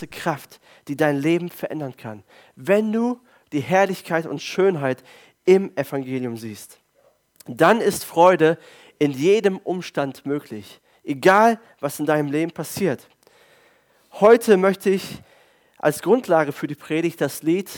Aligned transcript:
ganze 0.00 0.06
Kraft, 0.06 0.60
die 0.88 0.96
dein 0.96 1.16
Leben 1.16 1.50
verändern 1.50 1.94
kann, 1.96 2.22
wenn 2.56 2.92
du 2.92 3.20
die 3.52 3.60
Herrlichkeit 3.60 4.26
und 4.26 4.40
Schönheit 4.40 5.02
im 5.44 5.76
Evangelium 5.76 6.36
siehst. 6.36 6.78
Dann 7.46 7.80
ist 7.80 8.04
Freude 8.04 8.56
in 8.98 9.12
jedem 9.12 9.58
Umstand 9.58 10.24
möglich, 10.24 10.80
egal 11.04 11.60
was 11.80 12.00
in 12.00 12.06
deinem 12.06 12.30
Leben 12.30 12.50
passiert. 12.50 13.08
Heute 14.12 14.56
möchte 14.56 14.88
ich 14.90 15.18
als 15.76 16.00
Grundlage 16.00 16.52
für 16.52 16.66
die 16.66 16.74
Predigt 16.74 17.20
das 17.20 17.42
Lied 17.42 17.68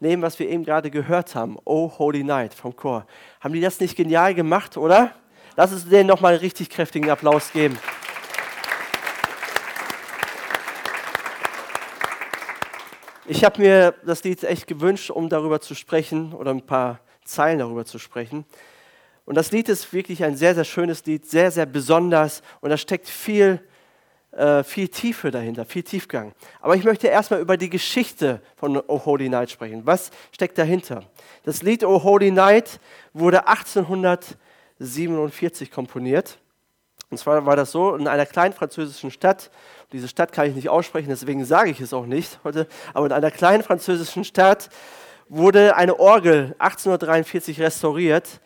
nehmen, 0.00 0.22
was 0.22 0.38
wir 0.38 0.48
eben 0.48 0.64
gerade 0.64 0.90
gehört 0.90 1.34
haben, 1.34 1.56
Oh 1.64 1.92
Holy 1.98 2.24
Night 2.24 2.54
vom 2.54 2.74
Chor. 2.74 3.06
Haben 3.40 3.54
die 3.54 3.60
das 3.60 3.78
nicht 3.78 3.96
genial 3.96 4.34
gemacht, 4.34 4.76
oder? 4.76 5.14
Lass 5.56 5.72
uns 5.72 5.88
denen 5.88 6.08
nochmal 6.08 6.32
einen 6.32 6.40
richtig 6.40 6.70
kräftigen 6.70 7.10
Applaus 7.10 7.52
geben. 7.52 7.78
Ich 13.32 13.44
habe 13.44 13.62
mir 13.62 13.94
das 14.04 14.24
Lied 14.24 14.42
echt 14.42 14.66
gewünscht, 14.66 15.08
um 15.08 15.28
darüber 15.28 15.60
zu 15.60 15.76
sprechen 15.76 16.32
oder 16.32 16.50
ein 16.50 16.66
paar 16.66 16.98
Zeilen 17.22 17.60
darüber 17.60 17.84
zu 17.84 18.00
sprechen. 18.00 18.44
Und 19.24 19.36
das 19.36 19.52
Lied 19.52 19.68
ist 19.68 19.92
wirklich 19.92 20.24
ein 20.24 20.36
sehr, 20.36 20.56
sehr 20.56 20.64
schönes 20.64 21.06
Lied, 21.06 21.30
sehr, 21.30 21.52
sehr 21.52 21.66
besonders 21.66 22.42
und 22.60 22.70
da 22.70 22.76
steckt 22.76 23.08
viel, 23.08 23.60
äh, 24.32 24.64
viel 24.64 24.88
Tiefe 24.88 25.30
dahinter, 25.30 25.64
viel 25.64 25.84
Tiefgang. 25.84 26.32
Aber 26.60 26.74
ich 26.74 26.82
möchte 26.82 27.06
erstmal 27.06 27.40
über 27.40 27.56
die 27.56 27.70
Geschichte 27.70 28.42
von 28.56 28.82
Oh 28.88 29.04
Holy 29.04 29.28
Night 29.28 29.52
sprechen. 29.52 29.86
Was 29.86 30.10
steckt 30.32 30.58
dahinter? 30.58 31.04
Das 31.44 31.62
Lied 31.62 31.84
Oh 31.84 32.02
Holy 32.02 32.32
Night 32.32 32.80
wurde 33.12 33.46
1847 33.46 35.70
komponiert. 35.70 36.40
Und 37.10 37.18
zwar 37.18 37.44
war 37.44 37.56
das 37.56 37.72
so 37.72 37.94
in 37.96 38.06
einer 38.06 38.24
kleinen 38.24 38.54
französischen 38.54 39.10
Stadt. 39.10 39.50
Diese 39.92 40.06
Stadt 40.08 40.32
kann 40.32 40.46
ich 40.46 40.54
nicht 40.54 40.68
aussprechen, 40.68 41.08
deswegen 41.08 41.44
sage 41.44 41.70
ich 41.70 41.80
es 41.80 41.92
auch 41.92 42.06
nicht 42.06 42.38
heute. 42.44 42.68
Aber 42.94 43.06
in 43.06 43.12
einer 43.12 43.32
kleinen 43.32 43.62
französischen 43.64 44.24
Stadt 44.24 44.70
wurde 45.28 45.76
eine 45.76 45.98
Orgel 45.98 46.54
1843 46.58 47.60
restauriert 47.60 48.40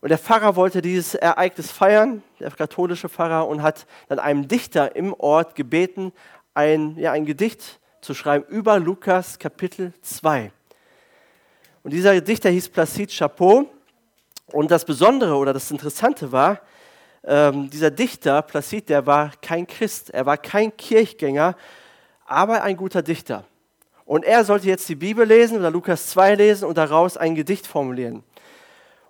und 0.00 0.10
der 0.10 0.18
Pfarrer 0.18 0.54
wollte 0.54 0.80
dieses 0.80 1.14
Ereignis 1.14 1.72
feiern, 1.72 2.22
der 2.38 2.50
katholische 2.50 3.08
Pfarrer, 3.08 3.48
und 3.48 3.62
hat 3.62 3.86
dann 4.08 4.18
einem 4.18 4.46
Dichter 4.46 4.94
im 4.94 5.12
Ort 5.14 5.54
gebeten, 5.56 6.12
ein, 6.54 6.96
ja, 6.96 7.12
ein 7.12 7.26
Gedicht 7.26 7.80
zu 8.00 8.14
schreiben 8.14 8.44
über 8.48 8.78
Lukas 8.78 9.38
Kapitel 9.38 9.92
2. 10.02 10.52
Und 11.82 11.92
dieser 11.92 12.20
Dichter 12.20 12.50
hieß 12.50 12.68
Placide 12.68 13.12
Chapeau. 13.12 13.68
Und 14.52 14.70
das 14.70 14.84
Besondere 14.84 15.34
oder 15.34 15.52
das 15.52 15.70
Interessante 15.70 16.32
war, 16.32 16.60
ähm, 17.24 17.70
dieser 17.70 17.90
Dichter, 17.90 18.42
Placide, 18.42 18.86
der 18.86 19.06
war 19.06 19.32
kein 19.42 19.66
Christ, 19.66 20.10
er 20.10 20.26
war 20.26 20.36
kein 20.36 20.76
Kirchgänger, 20.76 21.56
aber 22.26 22.62
ein 22.62 22.76
guter 22.76 23.02
Dichter. 23.02 23.44
Und 24.04 24.24
er 24.24 24.44
sollte 24.44 24.68
jetzt 24.68 24.88
die 24.88 24.94
Bibel 24.94 25.26
lesen 25.26 25.58
oder 25.58 25.70
Lukas 25.70 26.08
2 26.08 26.34
lesen 26.36 26.64
und 26.66 26.78
daraus 26.78 27.16
ein 27.16 27.34
Gedicht 27.34 27.66
formulieren. 27.66 28.22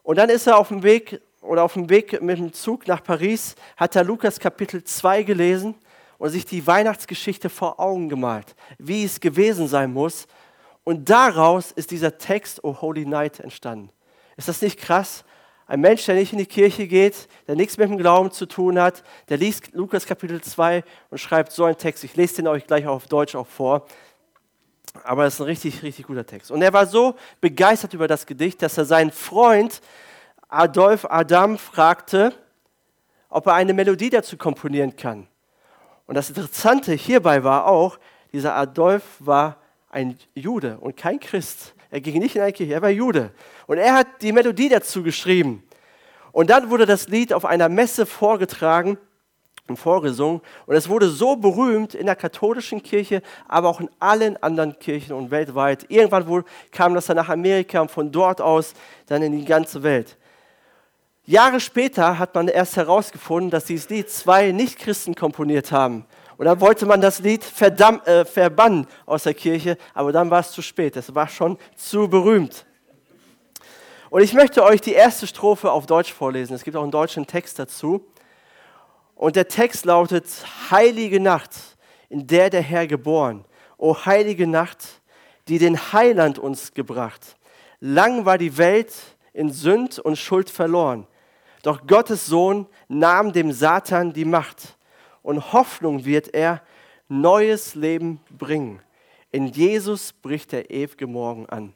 Und 0.03 0.17
dann 0.17 0.31
ist 0.31 0.47
er 0.47 0.59
auf 0.59 0.69
dem 0.69 0.83
Weg 0.83 1.21
oder 1.41 1.63
auf 1.63 1.75
dem 1.75 1.89
Weg 1.89 2.21
mit 2.21 2.39
dem 2.39 2.53
Zug 2.53 2.87
nach 2.89 3.03
Paris, 3.03 3.55
hat 3.77 3.95
er 3.95 4.05
Lukas 4.05 4.41
Kapitel 4.41 4.83
2 4.83 5.23
gelesen 5.23 5.75
und 6.19 6.31
sich 6.31 6.45
die 6.45 6.67
Weihnachtsgeschichte 6.67 7.49
vor 7.49 7.79
Augen 7.79 8.09
gemalt, 8.09 8.55
wie 8.79 9.05
es 9.05 9.21
gewesen 9.21 9.69
sein 9.69 9.93
muss. 9.93 10.27
Und 10.85 11.09
daraus 11.09 11.71
ist 11.71 11.91
dieser 11.91 12.19
Text 12.19 12.65
O 12.65 12.81
Holy 12.81 13.07
Night 13.07 13.41
entstanden. 13.41 13.91
Ist 14.37 14.49
das 14.49 14.63
nicht 14.63 14.79
krass? 14.79 15.25
Ein 15.69 15.83
Mensch, 15.83 16.07
der 16.07 16.15
nicht 16.15 16.33
in 16.33 16.39
die 16.39 16.47
Kirche 16.47 16.87
geht, 16.87 17.29
der 17.47 17.55
nichts 17.55 17.77
mit 17.77 17.91
dem 17.91 17.99
Glauben 17.99 18.31
zu 18.31 18.47
tun 18.47 18.81
hat, 18.81 19.05
der 19.29 19.37
liest 19.37 19.75
Lukas 19.75 20.07
Kapitel 20.07 20.41
2 20.41 20.83
und 21.11 21.19
schreibt 21.19 21.53
so 21.53 21.65
einen 21.65 21.77
Text. 21.77 22.03
Ich 22.05 22.17
lese 22.17 22.37
den 22.37 22.49
euch 22.49 22.67
gleich 22.67 22.87
auf 22.87 23.07
Deutsch 23.07 23.35
auch 23.35 23.47
vor. 23.47 23.87
Aber 25.05 25.27
es 25.27 25.35
ist 25.35 25.41
ein 25.41 25.45
richtig, 25.45 25.83
richtig 25.83 26.07
guter 26.07 26.25
Text. 26.25 26.51
Und 26.51 26.63
er 26.63 26.73
war 26.73 26.87
so 26.87 27.17
begeistert 27.43 27.93
über 27.93 28.09
das 28.09 28.25
Gedicht, 28.25 28.63
dass 28.63 28.79
er 28.79 28.87
seinen 28.87 29.13
Freund 29.13 29.83
Adolf 30.49 31.05
Adam 31.05 31.59
fragte, 31.59 32.33
ob 33.29 33.47
er 33.47 33.53
eine 33.53 33.75
Melodie 33.75 34.09
dazu 34.09 34.39
komponieren 34.39 34.97
kann. 34.97 35.29
Und 36.07 36.15
das 36.15 36.31
Interessante 36.31 36.95
hierbei 36.95 37.45
war 37.45 37.67
auch, 37.67 37.99
dieser 38.33 38.57
Adolf 38.57 39.03
war 39.19 39.59
ein 39.91 40.19
Jude 40.35 40.79
und 40.79 40.97
kein 40.97 41.21
Christ. 41.21 41.75
Er 41.91 42.01
ging 42.01 42.19
nicht 42.19 42.37
in 42.37 42.43
eine 42.43 42.53
Kirche, 42.53 42.73
er 42.73 42.81
war 42.81 42.89
Jude. 42.89 43.33
Und 43.69 43.77
er 43.77 43.95
hat 43.95 44.23
die 44.23 44.33
Melodie 44.33 44.71
dazu 44.71 45.03
geschrieben. 45.03 45.63
Und 46.33 46.49
dann 46.49 46.71
wurde 46.71 46.87
das 46.87 47.09
Lied 47.09 47.35
auf 47.35 47.45
einer 47.45 47.69
Messe 47.69 48.07
vorgetragen 48.07 48.97
und 49.69 49.77
vorgesungen. 49.77 50.41
Und 50.65 50.75
es 50.75 50.89
wurde 50.89 51.11
so 51.11 51.37
berühmt 51.37 51.95
in 51.95 52.07
der 52.07 52.17
katholischen 52.17 52.83
Kirche, 52.83 53.21
aber 53.47 53.69
auch 53.69 53.81
in 53.81 53.91
allen 54.01 54.43
anderen 54.43 54.79
Kirchen 54.79 55.13
und 55.13 55.31
weltweit. 55.31 55.85
Irgendwann 55.91 56.27
wohl 56.27 56.45
kam 56.73 56.95
das 56.95 57.07
dann 57.07 57.19
nach 57.19 57.29
Amerika 57.29 57.83
und 57.83 57.91
von 57.91 58.11
dort 58.11 58.41
aus 58.41 58.73
dann 59.07 59.23
in 59.23 59.33
die 59.33 59.45
ganze 59.45 59.83
Welt. 59.83 60.17
Jahre 61.27 61.61
später 61.61 62.19
hat 62.19 62.35
man 62.35 62.49
erst 62.49 62.79
herausgefunden, 62.79 63.51
dass 63.51 63.67
dieses 63.67 63.91
Lied 63.91 64.09
zwei 64.09 64.51
Nichtchristen 64.51 65.15
komponiert 65.15 65.73
haben. 65.73 66.07
Und 66.39 66.47
dann 66.47 66.59
wollte 66.63 66.87
man 66.87 67.03
das 67.03 67.19
Lied 67.19 67.45
verdamm, 67.45 68.01
äh, 68.07 68.25
verbannen 68.25 68.87
aus 69.05 69.25
der 69.25 69.35
Kirche, 69.35 69.77
aber 69.93 70.11
dann 70.11 70.31
war 70.31 70.41
es 70.41 70.53
zu 70.53 70.63
spät. 70.63 70.97
Es 70.97 71.15
war 71.15 71.29
schon 71.29 71.59
zu 71.77 72.09
berühmt. 72.09 72.65
Und 74.11 74.23
ich 74.23 74.33
möchte 74.33 74.65
euch 74.65 74.81
die 74.81 74.93
erste 74.93 75.27
Strophe 75.27 75.71
auf 75.71 75.85
Deutsch 75.87 76.13
vorlesen. 76.13 76.55
Es 76.55 76.65
gibt 76.65 76.77
auch 76.77 76.83
einen 76.83 76.91
deutschen 76.91 77.27
Text 77.27 77.59
dazu. 77.59 78.07
Und 79.15 79.37
der 79.37 79.49
Text 79.49 79.85
lautet, 79.85 80.27
Heilige 80.71 81.21
Nacht, 81.21 81.55
in 82.09 82.27
der 82.27 82.49
der 82.49 82.63
Herr 82.63 82.87
geboren. 82.87 83.45
O 83.77 83.95
heilige 83.95 84.47
Nacht, 84.47 85.03
die 85.49 85.59
den 85.59 85.93
Heiland 85.93 86.39
uns 86.39 86.73
gebracht. 86.73 87.37
Lang 87.81 88.25
war 88.25 88.39
die 88.39 88.57
Welt 88.57 88.95
in 89.33 89.53
Sünd 89.53 89.99
und 89.99 90.17
Schuld 90.17 90.49
verloren. 90.49 91.07
Doch 91.63 91.87
Gottes 91.87 92.27
Sohn 92.27 92.67
nahm 92.89 93.33
dem 93.33 93.53
Satan 93.53 94.13
die 94.13 94.25
Macht. 94.25 94.79
Und 95.23 95.53
Hoffnung 95.53 96.05
wird 96.05 96.35
er 96.35 96.63
neues 97.09 97.75
Leben 97.75 98.21
bringen. 98.31 98.81
In 99.31 99.47
Jesus 99.47 100.13
bricht 100.13 100.53
der 100.53 100.71
ewige 100.71 101.07
Morgen 101.07 101.47
an. 101.47 101.75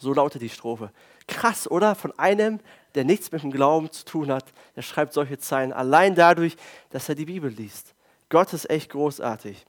So 0.00 0.14
lautet 0.14 0.40
die 0.40 0.48
Strophe. 0.48 0.90
Krass, 1.28 1.70
oder? 1.70 1.94
Von 1.94 2.18
einem, 2.18 2.58
der 2.94 3.04
nichts 3.04 3.30
mit 3.30 3.42
dem 3.42 3.50
Glauben 3.50 3.92
zu 3.92 4.04
tun 4.04 4.32
hat, 4.32 4.44
der 4.74 4.82
schreibt 4.82 5.12
solche 5.12 5.38
Zeilen 5.38 5.72
allein 5.72 6.14
dadurch, 6.14 6.56
dass 6.88 7.08
er 7.08 7.14
die 7.14 7.26
Bibel 7.26 7.50
liest. 7.50 7.94
Gott 8.30 8.52
ist 8.54 8.68
echt 8.70 8.90
großartig. 8.90 9.66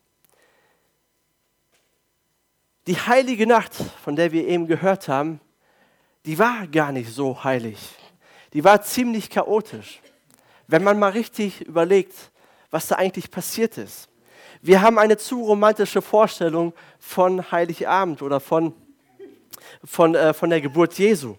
Die 2.88 2.96
heilige 2.96 3.46
Nacht, 3.46 3.76
von 3.76 4.16
der 4.16 4.32
wir 4.32 4.48
eben 4.48 4.68
gehört 4.68 5.08
haben, 5.08 5.42
die 6.26 6.40
war 6.40 6.66
gar 6.68 6.92
nicht 6.92 7.14
so 7.14 7.44
heilig. 7.44 7.78
Die 8.54 8.64
war 8.64 8.82
ziemlich 8.82 9.30
chaotisch. 9.30 10.02
Wenn 10.68 10.84
man 10.84 10.98
mal 10.98 11.12
richtig 11.12 11.62
überlegt, 11.62 12.32
was 12.70 12.88
da 12.88 12.96
eigentlich 12.96 13.30
passiert 13.30 13.78
ist. 13.78 14.08
Wir 14.62 14.82
haben 14.82 14.98
eine 14.98 15.18
zu 15.18 15.44
romantische 15.44 16.02
Vorstellung 16.02 16.74
von 17.00 17.52
Heiligabend 17.52 18.22
oder 18.22 18.40
von, 18.40 18.74
von, 19.84 20.16
äh, 20.16 20.34
von 20.34 20.50
der 20.50 20.62
Geburt 20.62 20.94
Jesu. 20.98 21.36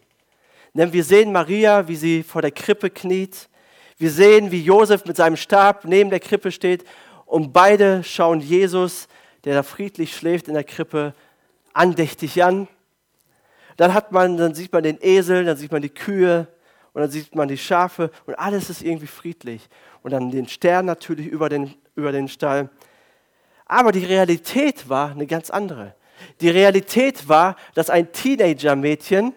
Denn 0.75 0.93
wir 0.93 1.05
sehen 1.05 1.33
Maria, 1.33 1.87
wie 1.89 1.97
sie 1.97 2.23
vor 2.23 2.43
der 2.43 2.51
Krippe 2.51 2.91
kniet. 2.91 3.49
Wir 3.99 4.11
sehen, 4.11 4.51
wie 4.51 4.63
Josef 4.63 5.05
mit 5.05 5.17
seinem 5.17 5.37
Stab 5.37 5.85
neben 5.85 6.11
der 6.11 6.21
Krippe 6.21 6.51
steht. 6.51 6.85
Und 7.27 7.53
beide 7.53 8.03
schauen 8.05 8.41
Jesus, 8.41 9.09
der 9.45 9.55
da 9.55 9.63
friedlich 9.63 10.17
schläft 10.17 10.49
in 10.49 10.55
der 10.55 10.65
Krippe, 10.65 11.15
andächtig 11.73 12.43
an. 12.43 12.69
Dann, 13.77 13.95
hat 13.95 14.13
man, 14.13 14.37
dann 14.37 14.55
sieht 14.55 14.73
man 14.73 14.83
den 14.83 14.99
Esel, 15.01 15.45
dann 15.45 15.57
sieht 15.57 15.73
man 15.73 15.83
die 15.83 15.89
Kühe 15.89 16.47
und 16.93 17.01
dann 17.01 17.11
sieht 17.11 17.35
man 17.35 17.49
die 17.49 17.59
Schafe 17.59 18.11
und 18.27 18.35
alles 18.35 18.71
ist 18.71 18.83
irgendwie 18.83 19.07
friedlich. 19.07 19.69
Und 20.03 20.13
dann 20.13 20.31
den 20.31 20.49
Stern 20.49 20.87
natürlich 20.87 21.27
über 21.27 21.49
den, 21.49 21.75
über 21.95 22.13
den 22.13 22.29
Stall. 22.29 22.71
Aber 23.67 23.93
die 23.93 24.05
Realität 24.05 24.89
war 24.89 25.11
eine 25.11 25.27
ganz 25.27 25.49
andere. 25.51 25.95
Die 26.41 26.51
Realität 26.51 27.29
war, 27.29 27.57
dass 27.75 27.91
ein 27.91 28.13
Teenager-Mädchen 28.13 29.33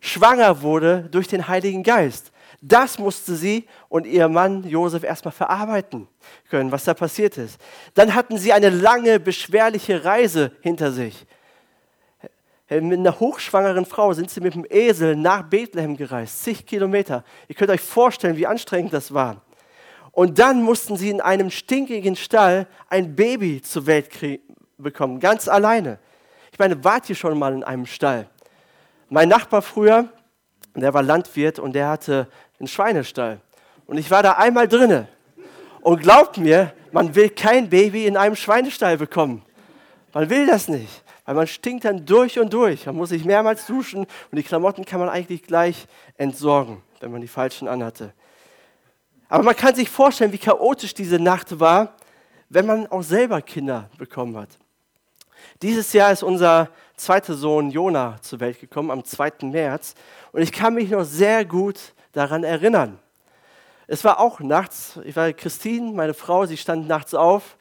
schwanger 0.00 0.62
wurde 0.62 1.08
durch 1.10 1.28
den 1.28 1.48
Heiligen 1.48 1.82
Geist. 1.82 2.32
Das 2.60 2.98
musste 2.98 3.36
sie 3.36 3.66
und 3.88 4.06
ihr 4.06 4.28
Mann 4.28 4.64
Josef 4.64 5.04
erstmal 5.04 5.32
verarbeiten 5.32 6.08
können, 6.50 6.72
was 6.72 6.84
da 6.84 6.94
passiert 6.94 7.38
ist. 7.38 7.60
Dann 7.94 8.14
hatten 8.14 8.36
sie 8.36 8.52
eine 8.52 8.70
lange, 8.70 9.20
beschwerliche 9.20 10.04
Reise 10.04 10.52
hinter 10.60 10.90
sich. 10.90 11.24
Mit 12.68 12.98
einer 12.98 13.18
hochschwangeren 13.18 13.86
Frau 13.86 14.12
sind 14.12 14.30
sie 14.30 14.40
mit 14.40 14.54
dem 14.54 14.66
Esel 14.68 15.16
nach 15.16 15.42
Bethlehem 15.44 15.96
gereist, 15.96 16.44
zig 16.44 16.66
Kilometer. 16.66 17.24
Ihr 17.46 17.54
könnt 17.54 17.70
euch 17.70 17.80
vorstellen, 17.80 18.36
wie 18.36 18.46
anstrengend 18.46 18.92
das 18.92 19.14
war. 19.14 19.40
Und 20.12 20.38
dann 20.38 20.62
mussten 20.62 20.96
sie 20.96 21.10
in 21.10 21.20
einem 21.20 21.50
stinkigen 21.50 22.16
Stall 22.16 22.66
ein 22.90 23.14
Baby 23.14 23.62
zur 23.62 23.86
Welt 23.86 24.10
bekommen, 24.76 25.20
ganz 25.20 25.48
alleine. 25.48 25.98
Ich 26.58 26.60
meine, 26.60 26.82
wart 26.82 27.08
ihr 27.08 27.14
schon 27.14 27.38
mal 27.38 27.54
in 27.54 27.62
einem 27.62 27.86
Stall? 27.86 28.26
Mein 29.08 29.28
Nachbar 29.28 29.62
früher, 29.62 30.08
der 30.74 30.92
war 30.92 31.04
Landwirt 31.04 31.60
und 31.60 31.72
der 31.72 31.88
hatte 31.88 32.26
einen 32.58 32.66
Schweinestall. 32.66 33.40
Und 33.86 33.96
ich 33.96 34.10
war 34.10 34.24
da 34.24 34.32
einmal 34.32 34.66
drinne. 34.66 35.06
Und 35.82 36.02
glaubt 36.02 36.36
mir, 36.36 36.72
man 36.90 37.14
will 37.14 37.30
kein 37.30 37.70
Baby 37.70 38.06
in 38.06 38.16
einem 38.16 38.34
Schweinestall 38.34 38.96
bekommen. 38.96 39.42
Man 40.12 40.30
will 40.30 40.48
das 40.48 40.66
nicht, 40.66 41.04
weil 41.26 41.36
man 41.36 41.46
stinkt 41.46 41.84
dann 41.84 42.04
durch 42.04 42.40
und 42.40 42.52
durch. 42.52 42.86
Man 42.86 42.96
muss 42.96 43.10
sich 43.10 43.24
mehrmals 43.24 43.64
duschen 43.64 44.00
und 44.00 44.36
die 44.36 44.42
Klamotten 44.42 44.84
kann 44.84 44.98
man 44.98 45.10
eigentlich 45.10 45.44
gleich 45.44 45.86
entsorgen, 46.16 46.82
wenn 46.98 47.12
man 47.12 47.20
die 47.20 47.28
falschen 47.28 47.68
anhatte. 47.68 48.12
Aber 49.28 49.44
man 49.44 49.54
kann 49.54 49.76
sich 49.76 49.88
vorstellen, 49.88 50.32
wie 50.32 50.38
chaotisch 50.38 50.92
diese 50.92 51.20
Nacht 51.20 51.60
war, 51.60 51.94
wenn 52.48 52.66
man 52.66 52.88
auch 52.88 53.02
selber 53.02 53.40
Kinder 53.42 53.88
bekommen 53.96 54.36
hat. 54.36 54.58
Dieses 55.62 55.92
Jahr 55.92 56.12
ist 56.12 56.22
unser 56.22 56.68
zweiter 56.96 57.34
Sohn 57.34 57.70
Jona 57.70 58.16
zur 58.20 58.40
Welt 58.40 58.60
gekommen, 58.60 58.90
am 58.90 59.04
2. 59.04 59.32
März. 59.42 59.94
Und 60.32 60.42
ich 60.42 60.52
kann 60.52 60.74
mich 60.74 60.90
noch 60.90 61.04
sehr 61.04 61.44
gut 61.44 61.78
daran 62.12 62.44
erinnern. 62.44 62.98
Es 63.86 64.04
war 64.04 64.20
auch 64.20 64.40
nachts, 64.40 64.98
ich 65.04 65.16
war 65.16 65.32
Christine, 65.32 65.92
meine 65.92 66.12
Frau, 66.12 66.44
sie 66.44 66.58
stand 66.58 66.86
nachts 66.88 67.14
auf, 67.14 67.56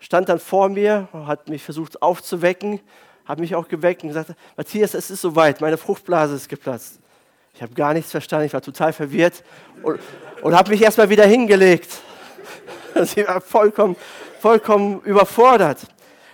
stand 0.00 0.28
dann 0.28 0.38
vor 0.38 0.68
mir, 0.68 1.08
hat 1.12 1.48
mich 1.48 1.62
versucht 1.62 2.02
aufzuwecken, 2.02 2.80
hat 3.24 3.38
mich 3.38 3.54
auch 3.54 3.68
geweckt 3.68 4.02
und 4.02 4.08
gesagt, 4.08 4.34
Matthias, 4.56 4.92
es 4.92 5.10
ist 5.10 5.22
soweit, 5.22 5.60
meine 5.62 5.78
Fruchtblase 5.78 6.34
ist 6.34 6.48
geplatzt. 6.48 6.98
Ich 7.54 7.62
habe 7.62 7.72
gar 7.74 7.94
nichts 7.94 8.10
verstanden, 8.10 8.46
ich 8.46 8.52
war 8.52 8.60
total 8.60 8.92
verwirrt 8.92 9.42
und, 9.82 9.98
und 10.42 10.54
habe 10.54 10.70
mich 10.70 10.82
erstmal 10.82 11.08
wieder 11.08 11.24
hingelegt. 11.24 11.88
Sie 13.04 13.26
war 13.26 13.40
vollkommen, 13.40 13.96
vollkommen 14.40 15.00
überfordert. 15.02 15.78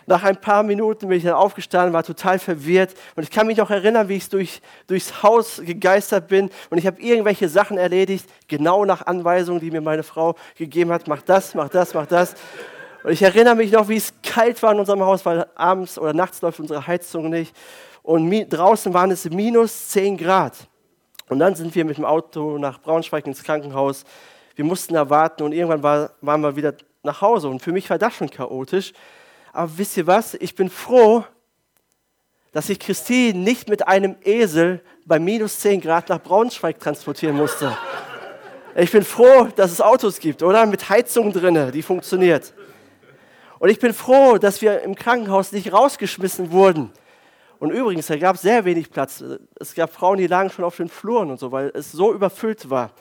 Nach 0.08 0.22
ein 0.22 0.40
paar 0.40 0.62
Minuten 0.62 1.08
bin 1.08 1.18
ich 1.18 1.24
dann 1.24 1.34
aufgestanden, 1.34 1.92
war 1.92 2.02
total 2.02 2.38
verwirrt 2.38 2.94
und 3.14 3.24
ich 3.24 3.30
kann 3.30 3.46
mich 3.46 3.58
noch 3.58 3.70
erinnern, 3.70 4.08
wie 4.08 4.16
ich 4.16 4.30
durch, 4.30 4.62
durchs 4.86 5.22
Haus 5.22 5.60
gegeistert 5.62 6.28
bin 6.28 6.48
und 6.70 6.78
ich 6.78 6.86
habe 6.86 6.98
irgendwelche 6.98 7.46
Sachen 7.46 7.76
erledigt, 7.76 8.26
genau 8.48 8.86
nach 8.86 9.04
Anweisungen, 9.04 9.60
die 9.60 9.70
mir 9.70 9.82
meine 9.82 10.02
Frau 10.02 10.34
gegeben 10.56 10.92
hat. 10.92 11.08
Mach 11.08 11.20
das, 11.20 11.54
mach 11.54 11.68
das, 11.68 11.92
mach 11.92 12.06
das. 12.06 12.34
Und 13.04 13.12
ich 13.12 13.20
erinnere 13.20 13.54
mich 13.54 13.70
noch, 13.70 13.90
wie 13.90 13.96
es 13.96 14.14
kalt 14.22 14.62
war 14.62 14.72
in 14.72 14.78
unserem 14.78 15.02
Haus, 15.02 15.26
weil 15.26 15.46
abends 15.54 15.98
oder 15.98 16.14
nachts 16.14 16.40
läuft 16.40 16.58
unsere 16.58 16.86
Heizung 16.86 17.28
nicht. 17.28 17.54
Und 18.02 18.48
draußen 18.48 18.94
waren 18.94 19.10
es 19.10 19.28
minus 19.28 19.90
10 19.90 20.16
Grad. 20.16 20.54
Und 21.28 21.38
dann 21.38 21.54
sind 21.54 21.74
wir 21.74 21.84
mit 21.84 21.98
dem 21.98 22.06
Auto 22.06 22.56
nach 22.56 22.80
Braunschweig 22.80 23.26
ins 23.26 23.42
Krankenhaus. 23.42 24.04
Wir 24.56 24.64
mussten 24.64 24.94
da 24.94 25.10
warten 25.10 25.42
und 25.42 25.52
irgendwann 25.52 25.82
war, 25.82 26.12
waren 26.22 26.40
wir 26.40 26.56
wieder 26.56 26.72
nach 27.02 27.20
Hause. 27.20 27.50
Und 27.50 27.60
für 27.60 27.72
mich 27.72 27.90
war 27.90 27.98
das 27.98 28.14
schon 28.14 28.30
chaotisch. 28.30 28.94
Aber 29.52 29.70
wisst 29.76 29.96
ihr 29.96 30.06
was? 30.06 30.34
Ich 30.34 30.54
bin 30.54 30.70
froh, 30.70 31.24
dass 32.52 32.68
ich 32.68 32.78
Christine 32.78 33.38
nicht 33.38 33.68
mit 33.68 33.86
einem 33.86 34.16
Esel 34.24 34.82
bei 35.04 35.18
minus 35.18 35.60
10 35.60 35.80
Grad 35.80 36.08
nach 36.08 36.22
Braunschweig 36.22 36.78
transportieren 36.78 37.36
musste. 37.36 37.76
Ich 38.76 38.92
bin 38.92 39.02
froh, 39.02 39.48
dass 39.56 39.72
es 39.72 39.80
Autos 39.80 40.18
gibt, 40.20 40.42
oder? 40.42 40.64
Mit 40.66 40.88
Heizung 40.88 41.32
drinne, 41.32 41.72
die 41.72 41.82
funktioniert. 41.82 42.52
Und 43.58 43.70
ich 43.70 43.78
bin 43.78 43.92
froh, 43.92 44.38
dass 44.38 44.62
wir 44.62 44.82
im 44.82 44.94
Krankenhaus 44.94 45.52
nicht 45.52 45.72
rausgeschmissen 45.72 46.52
wurden. 46.52 46.92
Und 47.58 47.72
übrigens, 47.72 48.06
da 48.06 48.16
gab 48.16 48.36
es 48.36 48.42
sehr 48.42 48.64
wenig 48.64 48.90
Platz. 48.90 49.24
Es 49.58 49.74
gab 49.74 49.92
Frauen, 49.92 50.18
die 50.18 50.28
lagen 50.28 50.50
schon 50.50 50.64
auf 50.64 50.76
den 50.76 50.88
Fluren 50.88 51.30
und 51.30 51.40
so, 51.40 51.50
weil 51.50 51.72
es 51.74 51.90
so 51.90 52.12
überfüllt 52.12 52.70
war. 52.70 52.92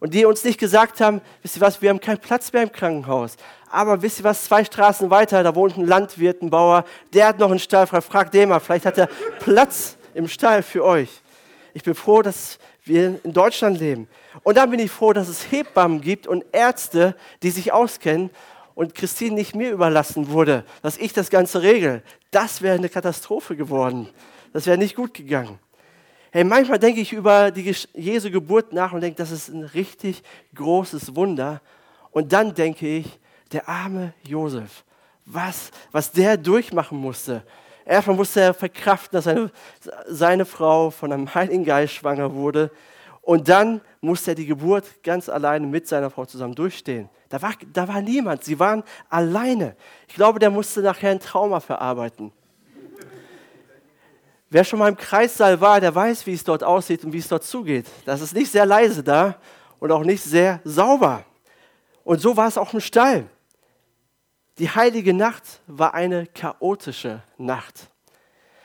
Und 0.00 0.14
die 0.14 0.24
uns 0.24 0.44
nicht 0.44 0.58
gesagt 0.58 1.00
haben, 1.00 1.20
wisst 1.42 1.56
ihr 1.56 1.60
was, 1.60 1.80
wir 1.80 1.90
haben 1.90 2.00
keinen 2.00 2.18
Platz 2.18 2.52
mehr 2.52 2.62
im 2.62 2.72
Krankenhaus. 2.72 3.36
Aber 3.70 4.02
wisst 4.02 4.20
ihr 4.20 4.24
was, 4.24 4.44
zwei 4.44 4.64
Straßen 4.64 5.10
weiter, 5.10 5.42
da 5.42 5.54
wohnt 5.54 5.76
ein 5.76 5.86
Landwirt, 5.86 6.42
ein 6.42 6.50
Bauer, 6.50 6.84
der 7.12 7.28
hat 7.28 7.38
noch 7.38 7.50
einen 7.50 7.58
Stall 7.58 7.86
frei. 7.86 8.00
Fragt 8.00 8.34
den 8.34 8.48
mal, 8.48 8.60
vielleicht 8.60 8.86
hat 8.86 8.98
er 8.98 9.08
Platz 9.40 9.96
im 10.14 10.28
Stall 10.28 10.62
für 10.62 10.84
euch. 10.84 11.10
Ich 11.74 11.82
bin 11.82 11.94
froh, 11.94 12.22
dass 12.22 12.58
wir 12.84 13.20
in 13.22 13.32
Deutschland 13.32 13.78
leben. 13.78 14.08
Und 14.42 14.56
dann 14.56 14.70
bin 14.70 14.80
ich 14.80 14.90
froh, 14.90 15.12
dass 15.12 15.28
es 15.28 15.50
Hebammen 15.50 16.00
gibt 16.00 16.26
und 16.26 16.44
Ärzte, 16.52 17.16
die 17.42 17.50
sich 17.50 17.72
auskennen 17.72 18.30
und 18.74 18.94
Christine 18.94 19.34
nicht 19.34 19.54
mir 19.54 19.72
überlassen 19.72 20.30
wurde, 20.30 20.64
dass 20.82 20.98
ich 20.98 21.12
das 21.12 21.30
Ganze 21.30 21.62
regel. 21.62 22.02
Das 22.30 22.62
wäre 22.62 22.76
eine 22.76 22.88
Katastrophe 22.88 23.56
geworden. 23.56 24.08
Das 24.52 24.66
wäre 24.66 24.78
nicht 24.78 24.94
gut 24.94 25.14
gegangen. 25.14 25.58
Hey, 26.32 26.44
manchmal 26.44 26.78
denke 26.78 27.00
ich 27.00 27.12
über 27.12 27.50
die 27.50 27.74
Jesu 27.94 28.30
Geburt 28.30 28.72
nach 28.72 28.92
und 28.92 29.00
denke, 29.00 29.16
das 29.16 29.30
ist 29.30 29.48
ein 29.48 29.62
richtig 29.62 30.22
großes 30.54 31.14
Wunder. 31.14 31.60
Und 32.10 32.32
dann 32.32 32.54
denke 32.54 32.86
ich, 32.86 33.18
der 33.52 33.68
arme 33.68 34.12
Josef, 34.22 34.84
was, 35.24 35.70
was 35.92 36.10
der 36.10 36.36
durchmachen 36.36 36.98
musste. 36.98 37.42
Erstmal 37.84 38.16
musste 38.16 38.40
er 38.40 38.54
verkraften, 38.54 39.16
dass 39.16 39.24
seine, 39.24 39.50
seine 40.08 40.44
Frau 40.44 40.90
von 40.90 41.12
einem 41.12 41.32
Heiligen 41.32 41.64
Geist 41.64 41.94
schwanger 41.94 42.34
wurde. 42.34 42.70
Und 43.22 43.48
dann 43.48 43.80
musste 44.00 44.32
er 44.32 44.34
die 44.34 44.46
Geburt 44.46 45.02
ganz 45.02 45.28
alleine 45.28 45.66
mit 45.66 45.86
seiner 45.86 46.10
Frau 46.10 46.26
zusammen 46.26 46.54
durchstehen. 46.54 47.08
Da 47.28 47.40
war, 47.42 47.52
da 47.72 47.88
war 47.88 48.00
niemand, 48.00 48.44
sie 48.44 48.58
waren 48.58 48.82
alleine. 49.08 49.76
Ich 50.08 50.14
glaube, 50.14 50.38
der 50.38 50.50
musste 50.50 50.80
nachher 50.80 51.10
ein 51.10 51.20
Trauma 51.20 51.60
verarbeiten. 51.60 52.32
Wer 54.48 54.64
schon 54.64 54.78
mal 54.78 54.88
im 54.88 54.96
Kreissaal 54.96 55.60
war, 55.60 55.80
der 55.80 55.94
weiß, 55.94 56.26
wie 56.26 56.32
es 56.32 56.44
dort 56.44 56.62
aussieht 56.62 57.04
und 57.04 57.12
wie 57.12 57.18
es 57.18 57.28
dort 57.28 57.44
zugeht. 57.44 57.86
Das 58.04 58.20
ist 58.20 58.34
nicht 58.34 58.50
sehr 58.50 58.64
leise 58.64 59.02
da 59.02 59.36
und 59.80 59.90
auch 59.90 60.04
nicht 60.04 60.22
sehr 60.22 60.60
sauber. 60.64 61.24
Und 62.04 62.20
so 62.20 62.36
war 62.36 62.46
es 62.46 62.56
auch 62.56 62.72
im 62.72 62.80
Stall. 62.80 63.26
Die 64.58 64.70
heilige 64.70 65.12
Nacht 65.12 65.42
war 65.66 65.94
eine 65.94 66.26
chaotische 66.26 67.22
Nacht. 67.36 67.90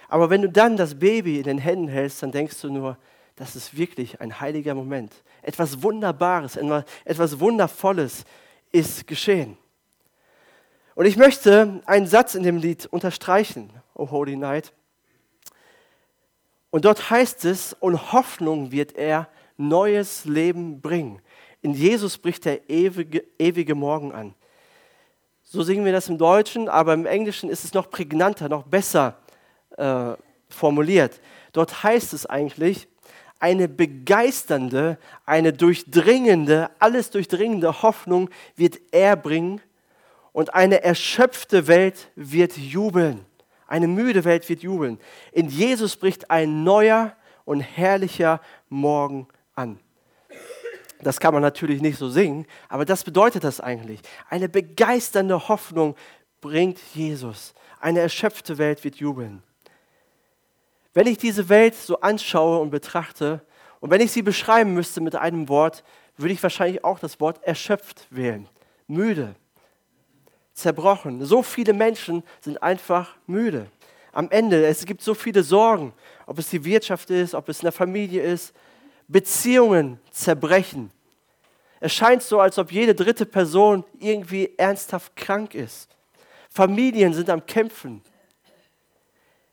Aber 0.07 0.29
wenn 0.29 0.41
du 0.41 0.49
dann 0.49 0.77
das 0.77 0.99
Baby 0.99 1.37
in 1.37 1.43
den 1.43 1.57
Händen 1.57 1.87
hältst, 1.87 2.21
dann 2.21 2.31
denkst 2.31 2.61
du 2.61 2.71
nur, 2.71 2.97
das 3.35 3.55
ist 3.55 3.75
wirklich 3.75 4.21
ein 4.21 4.39
heiliger 4.39 4.75
Moment. 4.75 5.11
Etwas 5.41 5.81
Wunderbares, 5.81 6.57
etwas 7.05 7.39
Wundervolles 7.39 8.25
ist 8.71 9.07
geschehen. 9.07 9.57
Und 10.93 11.05
ich 11.05 11.17
möchte 11.17 11.81
einen 11.85 12.05
Satz 12.07 12.35
in 12.35 12.43
dem 12.43 12.57
Lied 12.57 12.85
unterstreichen, 12.85 13.71
O 13.95 14.11
Holy 14.11 14.35
Night. 14.35 14.73
Und 16.71 16.85
dort 16.85 17.09
heißt 17.09 17.45
es, 17.45 17.73
und 17.73 18.11
Hoffnung 18.13 18.71
wird 18.71 18.95
er 18.95 19.29
neues 19.57 20.25
Leben 20.25 20.81
bringen. 20.81 21.21
In 21.61 21.73
Jesus 21.73 22.17
bricht 22.17 22.45
der 22.45 22.69
ewige, 22.69 23.23
ewige 23.37 23.75
Morgen 23.75 24.11
an. 24.11 24.33
So 25.43 25.61
singen 25.61 25.85
wir 25.85 25.91
das 25.91 26.09
im 26.09 26.17
Deutschen, 26.17 26.69
aber 26.69 26.93
im 26.93 27.05
Englischen 27.05 27.49
ist 27.49 27.65
es 27.65 27.73
noch 27.73 27.91
prägnanter, 27.91 28.49
noch 28.49 28.63
besser 28.63 29.17
äh, 29.77 30.13
formuliert. 30.47 31.19
Dort 31.51 31.83
heißt 31.83 32.13
es 32.13 32.25
eigentlich, 32.25 32.87
eine 33.39 33.67
begeisternde, 33.67 34.97
eine 35.25 35.51
durchdringende, 35.51 36.69
alles 36.79 37.09
durchdringende 37.09 37.81
Hoffnung 37.81 38.29
wird 38.55 38.79
er 38.91 39.15
bringen 39.15 39.59
und 40.31 40.53
eine 40.53 40.83
erschöpfte 40.83 41.67
Welt 41.67 42.11
wird 42.15 42.57
jubeln. 42.57 43.25
Eine 43.71 43.87
müde 43.87 44.25
Welt 44.25 44.49
wird 44.49 44.63
jubeln. 44.63 44.99
In 45.31 45.47
Jesus 45.47 45.95
bricht 45.95 46.29
ein 46.29 46.65
neuer 46.65 47.15
und 47.45 47.61
herrlicher 47.61 48.41
Morgen 48.67 49.29
an. 49.55 49.79
Das 50.99 51.21
kann 51.21 51.33
man 51.33 51.41
natürlich 51.41 51.81
nicht 51.81 51.97
so 51.97 52.09
singen, 52.09 52.45
aber 52.67 52.83
das 52.83 53.05
bedeutet 53.05 53.45
das 53.45 53.61
eigentlich. 53.61 54.01
Eine 54.29 54.49
begeisternde 54.49 55.47
Hoffnung 55.47 55.95
bringt 56.41 56.79
Jesus. 56.93 57.53
Eine 57.79 58.01
erschöpfte 58.01 58.57
Welt 58.57 58.83
wird 58.83 58.97
jubeln. 58.97 59.41
Wenn 60.93 61.07
ich 61.07 61.17
diese 61.17 61.47
Welt 61.47 61.73
so 61.73 62.01
anschaue 62.01 62.59
und 62.59 62.71
betrachte 62.71 63.39
und 63.79 63.89
wenn 63.89 64.01
ich 64.01 64.11
sie 64.11 64.21
beschreiben 64.21 64.73
müsste 64.73 64.99
mit 64.99 65.15
einem 65.15 65.47
Wort, 65.47 65.85
würde 66.17 66.33
ich 66.33 66.43
wahrscheinlich 66.43 66.83
auch 66.83 66.99
das 66.99 67.21
Wort 67.21 67.41
erschöpft 67.41 68.05
wählen. 68.09 68.49
Müde, 68.87 69.33
zerbrochen. 70.53 71.23
So 71.25 71.43
viele 71.43 71.73
Menschen 71.73 72.23
sind 72.41 72.61
einfach 72.61 73.15
müde. 73.27 73.67
Am 74.11 74.29
Ende, 74.29 74.65
es 74.65 74.85
gibt 74.85 75.01
so 75.01 75.13
viele 75.13 75.43
Sorgen, 75.43 75.93
ob 76.25 76.37
es 76.39 76.49
die 76.49 76.63
Wirtschaft 76.65 77.09
ist, 77.09 77.33
ob 77.33 77.47
es 77.49 77.59
in 77.59 77.65
der 77.65 77.71
Familie 77.71 78.21
ist. 78.21 78.53
Beziehungen 79.07 79.99
zerbrechen. 80.11 80.91
Es 81.79 81.93
scheint 81.93 82.21
so, 82.21 82.39
als 82.39 82.57
ob 82.59 82.71
jede 82.71 82.93
dritte 82.93 83.25
Person 83.25 83.83
irgendwie 83.99 84.53
ernsthaft 84.57 85.15
krank 85.15 85.55
ist. 85.55 85.89
Familien 86.49 87.13
sind 87.13 87.29
am 87.29 87.45
Kämpfen. 87.45 88.01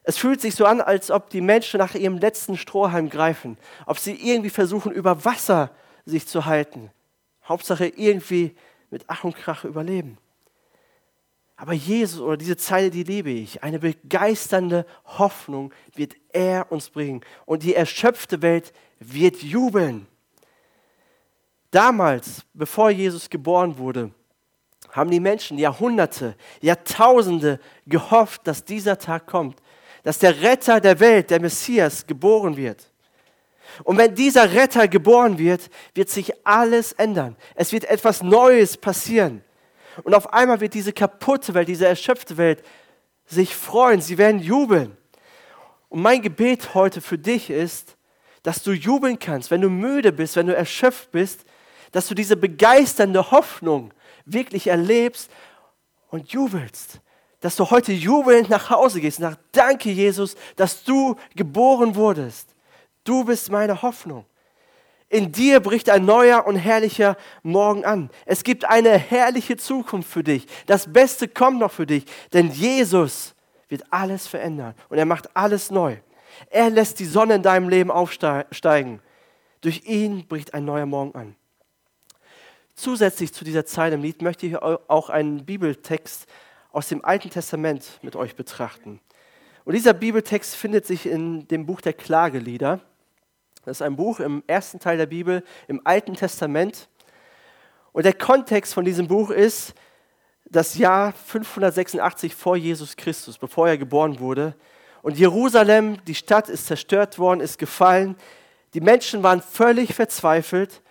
Es 0.03 0.19
fühlt 0.19 0.41
sich 0.41 0.55
so 0.55 0.65
an, 0.65 0.81
als 0.81 1.11
ob 1.11 1.31
die 1.31 1.41
Menschen 1.41 1.79
nach 1.79 1.95
ihrem 1.95 2.19
letzten 2.19 2.57
Strohhalm 2.57 3.09
greifen, 3.09 3.57
ob 3.87 3.99
sie 3.99 4.15
irgendwie 4.15 4.51
versuchen, 4.51 4.93
über 4.93 5.25
Wasser 5.25 5.71
sich 6.05 6.27
zu 6.27 6.47
halten. 6.47 6.91
Hauptsache 7.45 7.87
irgendwie 7.87 8.55
mit 8.91 9.05
Ach 9.07 9.25
und 9.25 9.37
Krach 9.37 9.65
überleben. 9.65 10.19
Aber 11.61 11.73
Jesus 11.73 12.21
oder 12.21 12.37
diese 12.37 12.57
Zeile, 12.57 12.89
die 12.89 13.03
liebe 13.03 13.31
ich. 13.31 13.65
Eine 13.65 13.81
begeisternde 13.81 14.87
Hoffnung 15.05 15.75
wird 15.97 16.15
er 16.33 16.71
uns 16.71 16.89
bringen. 16.89 17.21
Und 17.47 17.65
die 17.65 17.75
erschöpfte 17.75 18.43
Welt 18.43 18.73
wird 19.01 19.43
jubeln. 19.43 20.07
Damals, 21.73 22.45
bevor 22.55 22.91
Jesus 22.91 23.29
geboren 23.29 23.77
wurde, 23.77 24.13
haben 24.93 25.11
die 25.11 25.19
Menschen 25.19 25.59
Jahrhunderte, 25.59 26.37
Jahrtausende 26.61 27.59
gehofft, 27.87 28.47
dass 28.47 28.65
dieser 28.65 28.97
Tag 28.97 29.27
kommt, 29.27 29.61
dass 30.05 30.21
der 30.21 30.41
Retter 30.41 30.81
der 30.81 31.01
Welt, 31.01 31.29
der 31.29 31.41
Messias, 31.41 32.07
geboren 32.07 32.57
wird. 32.57 32.89
Und 33.83 33.99
wenn 33.99 34.15
dieser 34.15 34.55
Retter 34.55 34.87
geboren 34.87 35.39
wird, 35.39 35.69
wird 35.93 36.09
sich 36.09 36.47
alles 36.47 36.93
ändern. 36.93 37.37
Es 37.57 37.73
wird 37.73 37.85
etwas 37.85 38.23
Neues 38.23 38.77
passieren. 38.77 39.43
Und 40.05 40.15
auf 40.15 40.33
einmal 40.33 40.61
wird 40.61 40.75
diese 40.75 40.93
kaputte 40.93 41.55
Welt, 41.55 41.69
diese 41.69 41.87
erschöpfte 41.87 42.37
Welt 42.37 42.63
sich 43.27 43.55
freuen, 43.55 44.01
sie 44.01 44.19
werden 44.19 44.41
jubeln. 44.41 44.97
Und 45.89 46.03
mein 46.03 46.23
Gebet 46.23 46.75
heute 46.75 47.01
für 47.01 47.19
dich 47.19 47.51
ist, 47.51 47.97
dass 48.43 48.63
du 48.63 48.73
jubeln 48.73 49.19
kannst, 49.19 49.51
wenn 49.51 49.61
du 49.61 49.69
müde 49.69 50.13
bist, 50.13 50.37
wenn 50.37 50.47
du 50.47 50.57
erschöpft 50.57 51.11
bist, 51.11 51.45
dass 51.93 52.07
du 52.07 52.15
diese 52.15 52.37
begeisternde 52.37 53.31
Hoffnung 53.31 53.93
wirklich 54.25 54.67
erlebst 54.67 55.31
und 56.11 56.31
jubelst. 56.33 57.01
Dass 57.41 57.57
du 57.57 57.71
heute 57.71 57.93
jubelnd 57.93 58.51
nach 58.51 58.71
Hause 58.71 59.01
gehst, 59.01 59.21
nach 59.21 59.37
Danke, 59.53 59.91
Jesus, 59.91 60.35
dass 60.57 60.83
du 60.83 61.17
geboren 61.35 61.95
wurdest. 61.95 62.55
Du 63.05 63.25
bist 63.25 63.51
meine 63.51 63.81
Hoffnung. 63.81 64.25
In 65.11 65.33
dir 65.33 65.61
bricht 65.61 65.89
ein 65.89 66.05
neuer 66.05 66.47
und 66.47 66.57
herrlicher 66.57 67.17
Morgen 67.43 67.85
an. 67.85 68.11
Es 68.27 68.45
gibt 68.45 68.67
eine 68.67 68.99
herrliche 68.99 69.57
Zukunft 69.57 70.11
für 70.11 70.23
dich. 70.23 70.47
Das 70.67 70.93
Beste 70.93 71.29
kommt 71.29 71.59
noch 71.59 71.73
für 71.73 71.87
dich, 71.87 72.05
denn 72.33 72.51
Jesus 72.51 73.35
wird 73.69 73.85
alles 73.91 74.27
verändern 74.27 74.75
und 74.89 74.99
er 74.99 75.07
macht 75.07 75.35
alles 75.35 75.71
neu. 75.71 75.97
Er 76.51 76.71
lässt 76.71 77.01
die 77.01 77.07
Sonne 77.07 77.37
in 77.37 77.43
deinem 77.43 77.69
Leben 77.69 77.91
aufsteigen. 77.91 79.01
Durch 79.61 79.85
ihn 79.87 80.27
bricht 80.27 80.55
ein 80.55 80.65
neuer 80.65 80.87
Morgen 80.87 81.15
an. 81.15 81.37
Zusätzlich 82.75 83.33
zu 83.33 83.45
dieser 83.45 83.67
Zeit 83.67 83.93
im 83.93 84.03
Lied 84.03 84.23
möchte 84.23 84.47
ich 84.47 84.57
auch 84.57 85.11
einen 85.11 85.45
Bibeltext 85.45 86.27
aus 86.71 86.89
dem 86.89 87.05
Alten 87.05 87.31
Testament 87.31 87.99
mit 88.03 88.15
euch 88.15 88.37
betrachten. 88.37 89.01
Und 89.65 89.75
dieser 89.75 89.95
Bibeltext 89.95 90.55
findet 90.55 90.87
sich 90.87 91.07
in 91.07 91.49
dem 91.49 91.67
Buch 91.67 91.81
der 91.81 91.93
Klagelieder. 91.93 92.81
Das 93.65 93.79
ist 93.79 93.83
ein 93.83 93.97
Buch 93.97 94.21
im 94.21 94.43
ersten 94.47 94.79
Teil 94.79 94.97
der 94.97 95.07
Bibel, 95.07 95.43
im 95.67 95.81
Alten 95.85 96.15
Testament. 96.15 96.89
Und 97.93 98.05
der 98.05 98.15
Kontext 98.15 98.75
von 98.75 98.85
diesem 98.85 99.09
Buch 99.09 99.31
ist 99.31 99.75
das 100.51 100.79
Jahr 100.79 101.13
586 101.13 102.35
vor 102.35 102.57
Jesus 102.57 102.97
Christus, 102.97 103.39
bevor 103.39 103.69
er 103.69 103.79
geboren 103.79 104.21
wurde. 104.21 104.55
Und 105.03 105.19
Jerusalem, 105.19 106.03
die 106.07 106.15
Stadt, 106.15 106.49
ist 106.49 106.67
zerstört 106.67 107.19
worden, 107.19 107.41
ist 107.41 107.59
gefallen. 107.59 108.17
Die 108.75 108.81
Menschen 108.81 109.23
waren 109.23 109.43
völlig 109.43 109.95
verzweifelt. 109.95 110.83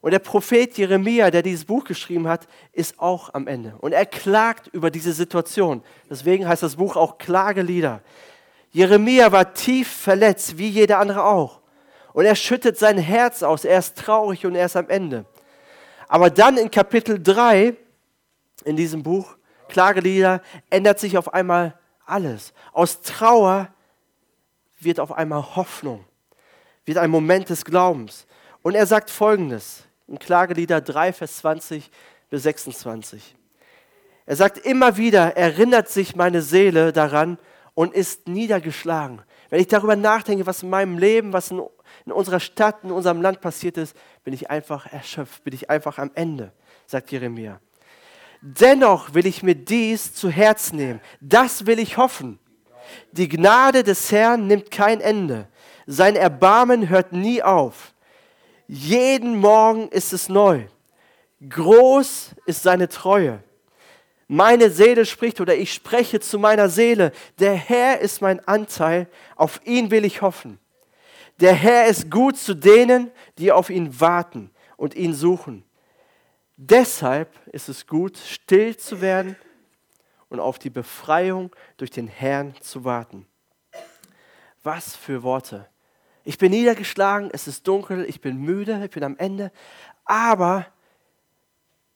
Und 0.00 0.12
der 0.12 0.20
Prophet 0.20 0.76
Jeremia, 0.78 1.30
der 1.30 1.42
dieses 1.42 1.64
Buch 1.64 1.84
geschrieben 1.84 2.28
hat, 2.28 2.46
ist 2.72 2.98
auch 3.00 3.34
am 3.34 3.46
Ende. 3.48 3.74
Und 3.80 3.92
er 3.92 4.06
klagt 4.06 4.68
über 4.68 4.90
diese 4.90 5.12
Situation. 5.12 5.82
Deswegen 6.08 6.46
heißt 6.46 6.62
das 6.62 6.76
Buch 6.76 6.96
auch 6.96 7.18
Klagelieder. 7.18 8.00
Jeremia 8.70 9.32
war 9.32 9.54
tief 9.54 9.88
verletzt, 9.88 10.56
wie 10.58 10.68
jeder 10.68 10.98
andere 10.98 11.24
auch. 11.24 11.60
Und 12.12 12.24
er 12.24 12.34
schüttet 12.34 12.78
sein 12.78 12.98
Herz 12.98 13.42
aus. 13.42 13.64
Er 13.64 13.78
ist 13.78 13.96
traurig 13.96 14.44
und 14.46 14.54
er 14.54 14.66
ist 14.66 14.76
am 14.76 14.88
Ende. 14.88 15.24
Aber 16.08 16.30
dann 16.30 16.56
in 16.56 16.70
Kapitel 16.70 17.22
3 17.22 17.76
in 18.64 18.76
diesem 18.76 19.02
Buch, 19.02 19.36
Klagelieder, 19.68 20.42
ändert 20.70 20.98
sich 20.98 21.18
auf 21.18 21.32
einmal 21.32 21.78
alles. 22.04 22.52
Aus 22.72 23.02
Trauer 23.02 23.68
wird 24.80 25.00
auf 25.00 25.12
einmal 25.12 25.56
Hoffnung, 25.56 26.04
wird 26.84 26.98
ein 26.98 27.10
Moment 27.10 27.50
des 27.50 27.64
Glaubens. 27.64 28.26
Und 28.62 28.74
er 28.74 28.86
sagt 28.86 29.10
folgendes 29.10 29.84
in 30.06 30.18
Klagelieder 30.18 30.80
3, 30.80 31.12
Vers 31.12 31.38
20 31.38 31.90
bis 32.30 32.42
26. 32.44 33.36
Er 34.26 34.36
sagt 34.36 34.58
immer 34.58 34.96
wieder, 34.96 35.36
erinnert 35.36 35.88
sich 35.88 36.16
meine 36.16 36.42
Seele 36.42 36.92
daran 36.92 37.38
und 37.74 37.94
ist 37.94 38.28
niedergeschlagen. 38.28 39.22
Wenn 39.50 39.60
ich 39.60 39.68
darüber 39.68 39.96
nachdenke, 39.96 40.46
was 40.46 40.62
in 40.62 40.70
meinem 40.70 40.98
Leben, 40.98 41.32
was 41.32 41.50
in 41.50 41.62
in 42.06 42.12
unserer 42.12 42.40
Stadt, 42.40 42.84
in 42.84 42.90
unserem 42.90 43.22
Land 43.22 43.40
passiert 43.40 43.76
ist, 43.76 43.96
bin 44.24 44.34
ich 44.34 44.50
einfach 44.50 44.86
erschöpft, 44.92 45.44
bin 45.44 45.54
ich 45.54 45.70
einfach 45.70 45.98
am 45.98 46.10
Ende, 46.14 46.52
sagt 46.86 47.10
Jeremia. 47.10 47.60
Dennoch 48.40 49.14
will 49.14 49.26
ich 49.26 49.42
mir 49.42 49.54
dies 49.54 50.14
zu 50.14 50.30
Herz 50.30 50.72
nehmen. 50.72 51.00
Das 51.20 51.66
will 51.66 51.78
ich 51.78 51.96
hoffen. 51.96 52.38
Die 53.12 53.28
Gnade 53.28 53.82
des 53.82 54.12
Herrn 54.12 54.46
nimmt 54.46 54.70
kein 54.70 55.00
Ende. 55.00 55.48
Sein 55.86 56.16
Erbarmen 56.16 56.88
hört 56.88 57.12
nie 57.12 57.42
auf. 57.42 57.94
Jeden 58.66 59.38
Morgen 59.38 59.88
ist 59.88 60.12
es 60.12 60.28
neu. 60.28 60.66
Groß 61.48 62.34
ist 62.46 62.62
seine 62.62 62.88
Treue. 62.88 63.42
Meine 64.28 64.70
Seele 64.70 65.06
spricht 65.06 65.40
oder 65.40 65.56
ich 65.56 65.72
spreche 65.72 66.20
zu 66.20 66.38
meiner 66.38 66.68
Seele. 66.68 67.12
Der 67.38 67.54
Herr 67.54 68.00
ist 68.00 68.20
mein 68.20 68.46
Anteil, 68.46 69.08
auf 69.36 69.60
ihn 69.64 69.90
will 69.90 70.04
ich 70.04 70.20
hoffen. 70.20 70.58
Der 71.40 71.54
Herr 71.54 71.86
ist 71.86 72.10
gut 72.10 72.36
zu 72.36 72.54
denen, 72.54 73.12
die 73.38 73.52
auf 73.52 73.70
ihn 73.70 74.00
warten 74.00 74.50
und 74.76 74.94
ihn 74.94 75.14
suchen. 75.14 75.64
Deshalb 76.56 77.32
ist 77.52 77.68
es 77.68 77.86
gut, 77.86 78.16
still 78.16 78.76
zu 78.76 79.00
werden 79.00 79.36
und 80.28 80.40
auf 80.40 80.58
die 80.58 80.70
Befreiung 80.70 81.54
durch 81.76 81.90
den 81.90 82.08
Herrn 82.08 82.54
zu 82.60 82.84
warten. 82.84 83.26
Was 84.64 84.96
für 84.96 85.22
Worte. 85.22 85.68
Ich 86.24 86.36
bin 86.36 86.50
niedergeschlagen, 86.50 87.30
es 87.32 87.46
ist 87.46 87.66
dunkel, 87.68 88.04
ich 88.04 88.20
bin 88.20 88.38
müde, 88.38 88.82
ich 88.84 88.90
bin 88.90 89.04
am 89.04 89.16
Ende, 89.16 89.52
aber 90.04 90.66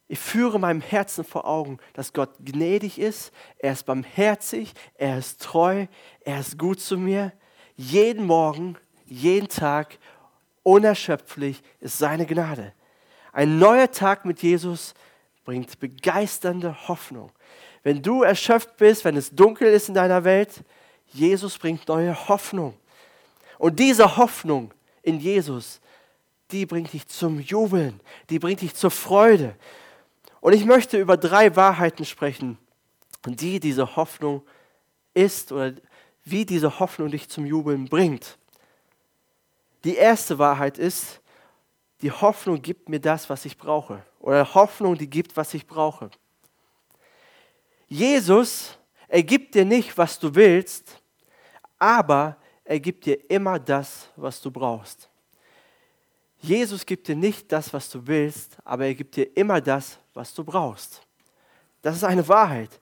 ich 0.07 0.19
führe 0.19 0.61
meinem 0.61 0.81
Herzen 0.81 1.25
vor 1.25 1.47
Augen, 1.47 1.79
dass 1.95 2.13
Gott 2.13 2.31
gnädig 2.39 2.99
ist, 2.99 3.33
er 3.59 3.73
ist 3.73 3.85
barmherzig, 3.85 4.75
er 4.95 5.19
ist 5.19 5.43
treu, 5.43 5.87
er 6.21 6.39
ist 6.39 6.59
gut 6.59 6.81
zu 6.81 6.97
mir. 6.97 7.33
Jeden 7.75 8.27
Morgen 8.27 8.77
jeden 9.13 9.49
Tag 9.49 9.99
unerschöpflich 10.63 11.63
ist 11.81 11.99
seine 11.99 12.27
Gnade. 12.27 12.73
Ein 13.33 13.59
neuer 13.59 13.91
Tag 13.91 14.25
mit 14.25 14.43
Jesus 14.43 14.95
bringt 15.45 15.79
begeisternde 15.81 16.89
Hoffnung. 16.89 17.31
Wenn 17.83 18.03
du 18.03 18.23
erschöpft 18.23 18.77
bist, 18.77 19.05
wenn 19.05 19.17
es 19.17 19.31
dunkel 19.31 19.69
ist 19.69 19.89
in 19.89 19.95
deiner 19.95 20.25
Welt, 20.25 20.63
Jesus 21.09 21.59
bringt 21.59 21.89
neue 21.89 22.29
Hoffnung. 22.29 22.75
Und 23.59 23.79
diese 23.79 24.17
Hoffnung 24.17 24.73
in 25.03 25.19
Jesus, 25.19 25.81
die 26.51 26.67
bringt 26.67 26.93
dich 26.93 27.07
zum 27.09 27.41
Jubeln, 27.41 28.01
die 28.31 28.39
bringt 28.39 28.61
dich 28.61 28.75
zur 28.75 28.91
Freude. 28.91 29.57
Und 30.41 30.53
ich 30.53 30.65
möchte 30.65 30.99
über 30.99 31.17
drei 31.17 31.55
Wahrheiten 31.57 32.05
sprechen, 32.05 32.59
die 33.27 33.61
diese 33.61 33.97
Hoffnung 33.97 34.43
ist 35.15 35.53
oder 35.53 35.75
wie 36.25 36.47
diese 36.47 36.79
Hoffnung 36.79 37.11
dich 37.11 37.29
zum 37.29 37.47
Jubeln 37.47 37.87
bringt. 37.87 38.39
Die 39.85 39.97
erste 39.97 40.39
Wahrheit 40.39 40.79
ist, 40.79 41.21
die 42.01 42.11
Hoffnung 42.11 42.61
gibt 42.61 42.89
mir 42.89 43.01
das, 43.01 43.29
was 43.31 43.45
ich 43.45 43.57
brauche. 43.57 44.05
Oder 44.21 44.55
Hoffnung, 44.55 44.97
die 44.97 45.09
gibt, 45.09 45.37
was 45.37 45.55
ich 45.55 45.67
brauche. 45.67 46.11
Jesus, 47.89 48.79
er 49.09 49.23
gibt 49.23 49.55
dir 49.55 49.65
nicht, 49.65 49.97
was 49.99 50.19
du 50.19 50.35
willst, 50.35 51.01
aber 51.79 52.37
er 52.65 52.81
gibt 52.81 53.07
dir 53.07 53.31
immer 53.31 53.59
das, 53.59 54.09
was 54.17 54.41
du 54.41 54.51
brauchst. 54.51 55.09
Jesus 56.39 56.85
gibt 56.85 57.07
dir 57.07 57.17
nicht 57.17 57.51
das, 57.53 57.73
was 57.73 57.89
du 57.89 58.05
willst, 58.07 58.57
aber 58.65 58.87
er 58.87 58.95
gibt 58.95 59.15
dir 59.15 59.37
immer 59.37 59.61
das, 59.61 59.99
was 60.15 60.35
du 60.35 60.43
brauchst. 60.43 61.03
Das 61.83 61.97
ist 61.97 62.05
eine 62.05 62.27
Wahrheit. 62.27 62.81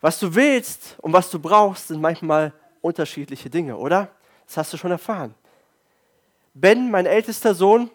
Was 0.00 0.18
du 0.20 0.32
willst 0.34 0.96
und 1.00 1.12
was 1.12 1.30
du 1.30 1.38
brauchst, 1.38 1.88
sind 1.88 2.00
manchmal 2.00 2.52
unterschiedliche 2.80 3.48
Dinge, 3.48 3.76
oder? 3.76 4.10
Das 4.46 4.58
hast 4.58 4.72
du 4.74 4.76
schon 4.76 4.90
erfahren. 4.90 5.34
Ben, 6.54 6.88
mein 6.90 7.06
ältester 7.06 7.52
Sohn, 7.52 7.90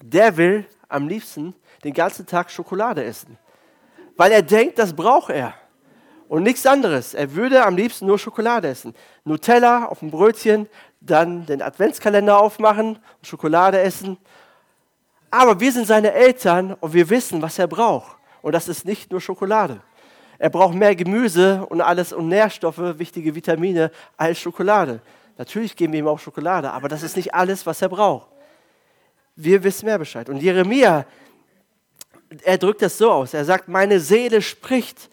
der 0.00 0.36
will 0.36 0.64
am 0.88 1.08
liebsten 1.08 1.54
den 1.82 1.92
ganzen 1.92 2.24
Tag 2.24 2.50
Schokolade 2.50 3.02
essen, 3.02 3.36
weil 4.16 4.30
er 4.30 4.42
denkt, 4.42 4.78
das 4.78 4.94
braucht 4.94 5.30
er 5.30 5.54
und 6.28 6.44
nichts 6.44 6.64
anderes. 6.66 7.14
Er 7.14 7.34
würde 7.34 7.66
am 7.66 7.76
liebsten 7.76 8.06
nur 8.06 8.16
Schokolade 8.16 8.68
essen. 8.68 8.94
Nutella 9.24 9.86
auf 9.86 9.98
dem 9.98 10.12
Brötchen, 10.12 10.68
dann 11.00 11.44
den 11.46 11.62
Adventskalender 11.62 12.38
aufmachen, 12.38 13.00
Schokolade 13.22 13.80
essen. 13.80 14.16
Aber 15.32 15.58
wir 15.58 15.72
sind 15.72 15.88
seine 15.88 16.12
Eltern 16.12 16.74
und 16.74 16.92
wir 16.92 17.10
wissen, 17.10 17.42
was 17.42 17.58
er 17.58 17.66
braucht. 17.66 18.16
Und 18.42 18.52
das 18.52 18.68
ist 18.68 18.84
nicht 18.84 19.10
nur 19.10 19.20
Schokolade. 19.20 19.80
Er 20.38 20.50
braucht 20.50 20.74
mehr 20.74 20.94
Gemüse 20.94 21.66
und 21.66 21.80
alles 21.80 22.12
und 22.12 22.28
Nährstoffe, 22.28 22.98
wichtige 22.98 23.34
Vitamine 23.34 23.90
als 24.16 24.38
Schokolade. 24.38 25.00
Natürlich 25.38 25.76
geben 25.76 25.92
wir 25.92 26.00
ihm 26.00 26.08
auch 26.08 26.18
Schokolade, 26.18 26.70
aber 26.70 26.88
das 26.88 27.02
ist 27.02 27.16
nicht 27.16 27.34
alles, 27.34 27.66
was 27.66 27.80
er 27.82 27.88
braucht. 27.88 28.28
Wir 29.36 29.62
wissen 29.64 29.86
mehr 29.86 29.98
Bescheid. 29.98 30.28
Und 30.28 30.42
Jeremia, 30.42 31.06
er 32.42 32.58
drückt 32.58 32.82
das 32.82 32.98
so 32.98 33.10
aus. 33.10 33.34
Er 33.34 33.44
sagt, 33.44 33.68
meine 33.68 34.00
Seele 34.00 34.42
spricht. 34.42 35.08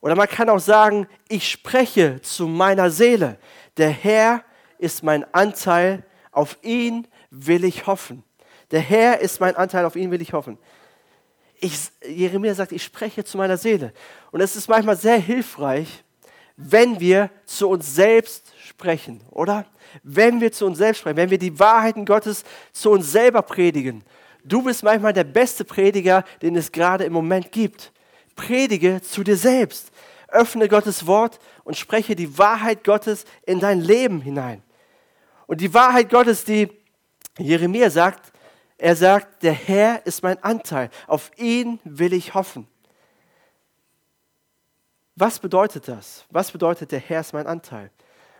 Oder 0.00 0.14
man 0.14 0.28
kann 0.28 0.50
auch 0.50 0.60
sagen, 0.60 1.08
ich 1.28 1.50
spreche 1.50 2.20
zu 2.20 2.46
meiner 2.46 2.90
Seele. 2.90 3.38
Der 3.76 3.90
Herr 3.90 4.44
ist 4.78 5.02
mein 5.02 5.24
Anteil, 5.32 6.04
auf 6.30 6.58
ihn 6.62 7.06
will 7.30 7.64
ich 7.64 7.86
hoffen. 7.86 8.22
Der 8.70 8.80
Herr 8.80 9.20
ist 9.20 9.40
mein 9.40 9.56
Anteil, 9.56 9.84
auf 9.84 9.96
ihn 9.96 10.10
will 10.10 10.20
ich 10.20 10.32
hoffen. 10.32 10.58
Ich, 11.56 11.90
Jeremia 12.06 12.54
sagt, 12.54 12.72
ich 12.72 12.82
spreche 12.82 13.24
zu 13.24 13.38
meiner 13.38 13.56
Seele. 13.56 13.92
Und 14.30 14.40
es 14.40 14.56
ist 14.56 14.68
manchmal 14.68 14.96
sehr 14.96 15.16
hilfreich, 15.16 16.04
wenn 16.56 17.00
wir 17.00 17.30
zu 17.46 17.68
uns 17.68 17.94
selbst 17.94 18.52
sprechen, 18.64 19.20
oder? 19.30 19.66
Wenn 20.02 20.40
wir 20.40 20.52
zu 20.52 20.66
uns 20.66 20.78
selbst 20.78 21.00
sprechen, 21.00 21.16
wenn 21.16 21.30
wir 21.30 21.38
die 21.38 21.58
Wahrheiten 21.58 22.04
Gottes 22.04 22.44
zu 22.72 22.90
uns 22.90 23.10
selber 23.10 23.42
predigen. 23.42 24.04
Du 24.44 24.62
bist 24.62 24.82
manchmal 24.82 25.12
der 25.12 25.24
beste 25.24 25.64
Prediger, 25.64 26.24
den 26.42 26.56
es 26.56 26.70
gerade 26.70 27.04
im 27.04 27.12
Moment 27.12 27.50
gibt. 27.50 27.92
Predige 28.36 29.00
zu 29.00 29.24
dir 29.24 29.36
selbst. 29.36 29.90
öffne 30.28 30.68
Gottes 30.68 31.06
Wort 31.06 31.38
und 31.62 31.76
spreche 31.76 32.16
die 32.16 32.36
Wahrheit 32.38 32.82
Gottes 32.82 33.24
in 33.46 33.60
dein 33.60 33.80
Leben 33.80 34.20
hinein. 34.20 34.62
Und 35.46 35.60
die 35.60 35.72
Wahrheit 35.72 36.10
Gottes, 36.10 36.44
die 36.44 36.68
Jeremia 37.38 37.88
sagt, 37.88 38.32
er 38.76 38.96
sagt, 38.96 39.42
der 39.44 39.52
Herr 39.52 40.04
ist 40.04 40.22
mein 40.22 40.42
Anteil, 40.42 40.90
auf 41.06 41.30
ihn 41.36 41.78
will 41.84 42.12
ich 42.12 42.34
hoffen. 42.34 42.66
Was 45.16 45.38
bedeutet 45.38 45.88
das? 45.88 46.24
Was 46.30 46.50
bedeutet, 46.50 46.90
der 46.90 47.00
Herr 47.00 47.20
ist 47.20 47.32
mein 47.32 47.46
Anteil? 47.46 47.90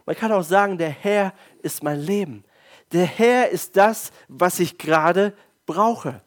Man 0.07 0.17
kann 0.17 0.33
auch 0.33 0.43
sagen, 0.43 0.77
der 0.77 0.91
Herr 0.91 1.33
ist 1.63 1.83
mein 1.83 2.01
Leben. 2.01 2.45
Der 2.93 3.07
Herr 3.07 3.49
ist 3.49 3.77
das, 3.77 4.11
was 4.29 4.59
ich 4.59 4.77
gerade 4.77 5.33
brauche. 5.67 6.21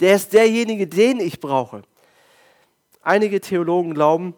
Der 0.00 0.14
ist 0.14 0.32
derjenige, 0.32 0.86
den 0.86 1.20
ich 1.20 1.40
brauche. 1.40 1.82
Einige 3.02 3.40
Theologen 3.40 3.94
glauben, 3.94 4.34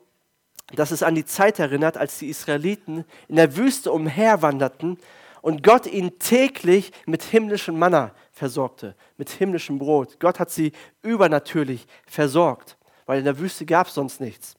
dass 0.74 0.90
es 0.90 1.02
an 1.02 1.14
die 1.14 1.24
Zeit 1.24 1.58
erinnert, 1.58 1.96
als 1.96 2.18
die 2.18 2.28
Israeliten 2.28 3.04
in 3.28 3.36
der 3.36 3.56
Wüste 3.56 3.92
umherwanderten 3.92 4.98
und 5.42 5.62
Gott 5.62 5.86
ihnen 5.86 6.18
täglich 6.18 6.92
mit 7.04 7.22
himmlischem 7.22 7.78
Manna 7.78 8.14
versorgte, 8.30 8.94
mit 9.16 9.28
himmlischem 9.28 9.78
Brot. 9.78 10.18
Gott 10.20 10.38
hat 10.38 10.50
sie 10.50 10.72
übernatürlich 11.02 11.86
versorgt, 12.06 12.78
weil 13.06 13.18
in 13.18 13.24
der 13.24 13.38
Wüste 13.38 13.66
gab 13.66 13.88
es 13.88 13.94
sonst 13.94 14.20
nichts. 14.20 14.56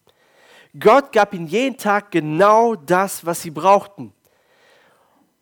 Gott 0.80 1.12
gab 1.12 1.34
ihnen 1.34 1.48
jeden 1.48 1.77
Tag 1.77 2.12
genau 2.12 2.75
das, 2.75 3.25
was 3.25 3.42
sie 3.42 3.51
brauchten. 3.51 4.13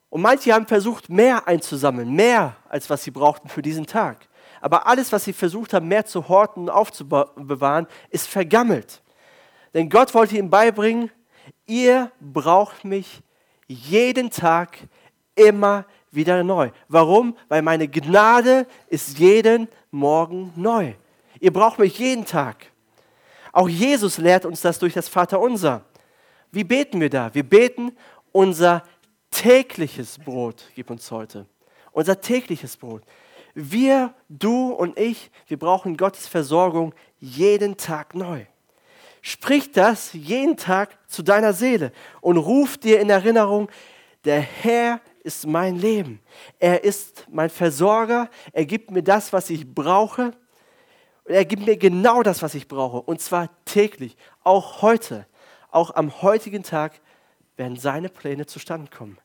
Und 0.10 0.22
manche 0.22 0.54
haben 0.54 0.68
versucht, 0.68 1.10
mehr 1.10 1.48
einzusammeln, 1.48 2.12
mehr 2.12 2.58
als 2.68 2.90
was 2.90 3.04
sie 3.04 3.12
brauchten 3.12 3.48
für 3.48 3.62
diesen 3.62 3.86
Tag. 3.86 4.28
Aber 4.60 4.86
alles, 4.86 5.12
was 5.12 5.24
sie 5.24 5.34
versucht 5.34 5.74
haben, 5.74 5.88
mehr 5.88 6.06
zu 6.06 6.28
horten 6.28 6.64
und 6.64 6.70
aufzubewahren, 6.70 7.88
ist 8.10 8.28
vergammelt. 8.28 9.02
Denn 9.74 9.90
Gott 9.90 10.14
wollte 10.14 10.38
ihnen 10.38 10.50
beibringen, 10.50 11.10
ihr 11.66 12.12
braucht 12.20 12.84
mich 12.84 13.22
jeden 13.68 14.30
Tag 14.30 14.78
immer 15.34 15.86
wieder 16.12 16.44
neu. 16.44 16.72
Warum? 16.90 17.38
Weil 17.48 17.62
meine 17.62 17.88
Gnade 17.88 18.68
ist 18.88 19.18
jeden 19.18 19.70
Morgen 19.92 20.52
neu. 20.58 20.94
Ihr 21.40 21.54
braucht 21.54 21.80
mich 21.80 21.98
jeden 21.98 22.26
Tag. 22.26 22.71
Auch 23.52 23.70
Jesus 23.70 24.18
lehrt 24.18 24.46
uns 24.46 24.62
das 24.62 24.80
durch 24.80 24.94
das 24.94 25.08
Vaterunser. 25.08 25.84
Wie 26.52 26.64
beten 26.64 27.00
wir 27.00 27.10
da? 27.10 27.34
Wir 27.34 27.44
beten, 27.44 27.92
unser 28.32 28.84
tägliches 29.30 30.18
Brot 30.18 30.64
gib 30.76 30.90
uns 30.90 31.10
heute. 31.12 31.46
Unser 31.92 32.22
tägliches 32.22 32.78
Brot. 32.78 33.04
Wir, 33.54 34.14
du 34.30 34.72
und 34.72 34.98
ich, 34.98 35.32
wir 35.48 35.58
brauchen 35.58 35.98
Gottes 35.98 36.28
Versorgung 36.28 36.94
jeden 37.20 37.76
Tag 37.78 38.16
neu. 38.16 38.46
Sprich 39.22 39.72
das 39.72 40.14
jeden 40.14 40.58
Tag 40.58 40.98
zu 41.08 41.22
deiner 41.22 41.54
Seele 41.54 41.92
und 42.22 42.38
ruf 42.38 42.78
dir 42.78 43.00
in 43.00 43.10
Erinnerung, 43.10 43.70
der 44.24 44.40
Herr 44.40 45.02
ist 45.24 45.46
mein 45.46 45.76
Leben. 45.76 46.20
Er 46.60 46.84
ist 46.84 47.28
mein 47.30 47.50
Versorger. 47.50 48.30
Er 48.52 48.66
gibt 48.66 48.92
mir 48.92 49.04
das, 49.04 49.34
was 49.34 49.50
ich 49.50 49.72
brauche. 49.72 50.32
Und 51.26 51.34
er 51.34 51.46
gibt 51.46 51.66
mir 51.66 51.78
genau 51.78 52.24
das, 52.24 52.42
was 52.42 52.56
ich 52.56 52.68
brauche. 52.68 53.02
Und 53.02 53.22
zwar 53.22 53.50
täglich, 53.66 54.18
auch 54.44 54.82
heute. 54.82 55.26
Auch 55.70 55.96
am 55.96 56.22
heutigen 56.22 56.64
Tag 56.64 57.00
werden 57.56 57.78
seine 57.78 58.10
Pläne 58.10 58.46
zustande 58.46 58.90
kommen. 58.90 59.18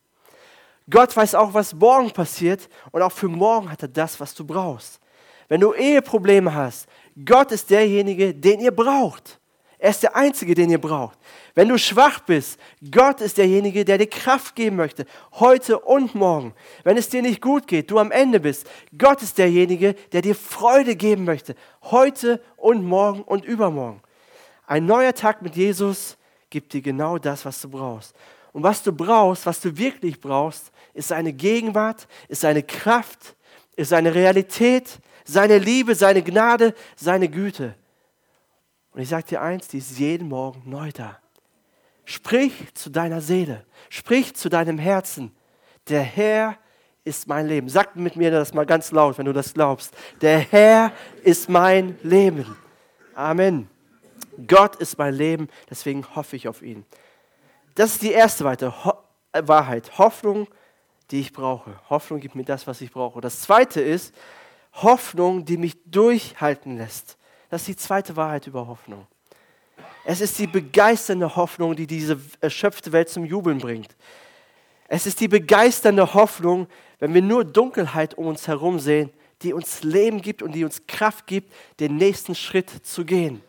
Gott 0.88 1.16
weiß 1.16 1.34
auch, 1.34 1.54
was 1.54 1.74
morgen 1.74 2.12
passiert. 2.12 2.68
Und 2.92 3.02
auch 3.02 3.12
für 3.12 3.28
morgen 3.28 3.70
hat 3.70 3.82
er 3.82 3.88
das, 3.88 4.20
was 4.20 4.34
du 4.34 4.44
brauchst. 4.44 5.00
Wenn 5.48 5.60
du 5.60 5.72
Eheprobleme 5.72 6.54
hast, 6.54 6.86
Gott 7.24 7.52
ist 7.52 7.70
derjenige, 7.70 8.34
den 8.34 8.60
ihr 8.60 8.72
braucht. 8.72 9.40
Er 9.78 9.90
ist 9.90 10.02
der 10.02 10.16
Einzige, 10.16 10.54
den 10.54 10.70
ihr 10.70 10.80
braucht. 10.80 11.18
Wenn 11.54 11.68
du 11.68 11.78
schwach 11.78 12.20
bist, 12.20 12.58
Gott 12.90 13.20
ist 13.20 13.36
derjenige, 13.36 13.84
der 13.84 13.98
dir 13.98 14.08
Kraft 14.08 14.54
geben 14.54 14.76
möchte, 14.76 15.04
heute 15.32 15.78
und 15.78 16.14
morgen. 16.14 16.54
Wenn 16.82 16.96
es 16.96 17.08
dir 17.08 17.20
nicht 17.20 17.42
gut 17.42 17.66
geht, 17.66 17.90
du 17.90 17.98
am 17.98 18.10
Ende 18.10 18.40
bist, 18.40 18.66
Gott 18.96 19.22
ist 19.22 19.36
derjenige, 19.36 19.94
der 20.12 20.22
dir 20.22 20.34
Freude 20.34 20.96
geben 20.96 21.24
möchte, 21.24 21.54
heute 21.82 22.42
und 22.56 22.84
morgen 22.84 23.22
und 23.22 23.44
übermorgen. 23.44 24.00
Ein 24.66 24.86
neuer 24.86 25.14
Tag 25.14 25.42
mit 25.42 25.56
Jesus 25.56 26.16
gibt 26.48 26.72
dir 26.72 26.80
genau 26.80 27.18
das, 27.18 27.44
was 27.44 27.60
du 27.60 27.68
brauchst. 27.68 28.14
Und 28.52 28.62
was 28.62 28.82
du 28.82 28.92
brauchst, 28.92 29.44
was 29.44 29.60
du 29.60 29.76
wirklich 29.76 30.18
brauchst, 30.18 30.72
ist 30.94 31.08
seine 31.08 31.34
Gegenwart, 31.34 32.08
ist 32.28 32.40
seine 32.40 32.62
Kraft, 32.62 33.36
ist 33.76 33.90
seine 33.90 34.14
Realität, 34.14 34.98
seine 35.26 35.58
Liebe, 35.58 35.94
seine 35.94 36.22
Gnade, 36.22 36.74
seine 36.96 37.28
Güte. 37.28 37.74
Und 38.96 39.02
ich 39.02 39.10
sage 39.10 39.26
dir 39.26 39.42
eins, 39.42 39.68
die 39.68 39.76
ist 39.76 39.98
jeden 39.98 40.30
Morgen 40.30 40.62
neu 40.64 40.90
da. 40.90 41.18
Sprich 42.06 42.72
zu 42.72 42.88
deiner 42.88 43.20
Seele, 43.20 43.66
sprich 43.90 44.34
zu 44.34 44.48
deinem 44.48 44.78
Herzen. 44.78 45.36
Der 45.90 46.00
Herr 46.00 46.56
ist 47.04 47.28
mein 47.28 47.46
Leben. 47.46 47.68
Sag 47.68 47.94
mit 47.96 48.16
mir 48.16 48.30
das 48.30 48.54
mal 48.54 48.64
ganz 48.64 48.92
laut, 48.92 49.18
wenn 49.18 49.26
du 49.26 49.34
das 49.34 49.52
glaubst. 49.52 49.92
Der 50.22 50.38
Herr 50.38 50.92
ist 51.22 51.50
mein 51.50 51.98
Leben. 52.02 52.56
Amen. 53.14 53.68
Gott 54.46 54.76
ist 54.76 54.96
mein 54.96 55.12
Leben, 55.12 55.48
deswegen 55.68 56.16
hoffe 56.16 56.36
ich 56.36 56.48
auf 56.48 56.62
ihn. 56.62 56.86
Das 57.74 57.92
ist 57.92 58.02
die 58.02 58.12
erste 58.12 58.44
äh, 58.46 59.42
Wahrheit. 59.46 59.98
Hoffnung, 59.98 60.48
die 61.10 61.20
ich 61.20 61.34
brauche. 61.34 61.78
Hoffnung 61.90 62.20
gibt 62.20 62.34
mir 62.34 62.44
das, 62.44 62.66
was 62.66 62.80
ich 62.80 62.90
brauche. 62.92 63.20
Das 63.20 63.42
zweite 63.42 63.82
ist 63.82 64.14
Hoffnung, 64.72 65.44
die 65.44 65.58
mich 65.58 65.76
durchhalten 65.84 66.78
lässt. 66.78 67.18
Das 67.50 67.62
ist 67.62 67.68
die 67.68 67.76
zweite 67.76 68.16
Wahrheit 68.16 68.46
über 68.46 68.66
Hoffnung. 68.66 69.06
Es 70.04 70.20
ist 70.20 70.38
die 70.38 70.46
begeisternde 70.46 71.36
Hoffnung, 71.36 71.74
die 71.74 71.86
diese 71.86 72.20
erschöpfte 72.40 72.92
Welt 72.92 73.08
zum 73.08 73.24
Jubeln 73.24 73.58
bringt. 73.58 73.96
Es 74.88 75.06
ist 75.06 75.20
die 75.20 75.28
begeisternde 75.28 76.14
Hoffnung, 76.14 76.68
wenn 76.98 77.12
wir 77.12 77.22
nur 77.22 77.44
Dunkelheit 77.44 78.14
um 78.14 78.26
uns 78.26 78.46
herum 78.46 78.78
sehen, 78.78 79.10
die 79.42 79.52
uns 79.52 79.82
Leben 79.82 80.22
gibt 80.22 80.42
und 80.42 80.52
die 80.52 80.64
uns 80.64 80.86
Kraft 80.86 81.26
gibt, 81.26 81.52
den 81.80 81.96
nächsten 81.96 82.34
Schritt 82.34 82.70
zu 82.86 83.04
gehen. 83.04 83.42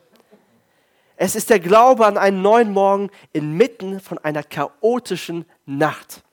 Es 1.16 1.36
ist 1.36 1.50
der 1.50 1.60
Glaube 1.60 2.06
an 2.06 2.18
einen 2.18 2.42
neuen 2.42 2.72
Morgen 2.72 3.10
inmitten 3.34 4.00
von 4.00 4.18
einer 4.20 4.44
chaotischen 4.44 5.46
Nacht. 5.66 6.24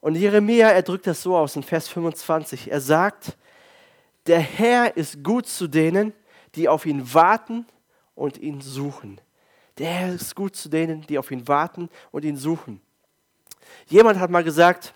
Und 0.00 0.14
Jeremia, 0.14 0.68
er 0.68 0.82
drückt 0.82 1.06
das 1.06 1.22
so 1.22 1.36
aus 1.36 1.56
in 1.56 1.62
Vers 1.62 1.88
25. 1.88 2.70
Er 2.70 2.80
sagt, 2.80 3.36
der 4.26 4.40
Herr 4.40 4.96
ist 4.96 5.22
gut 5.22 5.46
zu 5.46 5.68
denen, 5.68 6.12
die 6.56 6.68
auf 6.68 6.86
ihn 6.86 7.14
warten 7.14 7.66
und 8.14 8.38
ihn 8.38 8.60
suchen. 8.60 9.20
Der 9.78 9.90
Herr 9.90 10.14
ist 10.14 10.34
gut 10.34 10.56
zu 10.56 10.68
denen, 10.68 11.02
die 11.02 11.18
auf 11.18 11.30
ihn 11.30 11.46
warten 11.46 11.90
und 12.10 12.24
ihn 12.24 12.36
suchen. 12.36 12.80
Jemand 13.86 14.18
hat 14.18 14.30
mal 14.30 14.44
gesagt, 14.44 14.94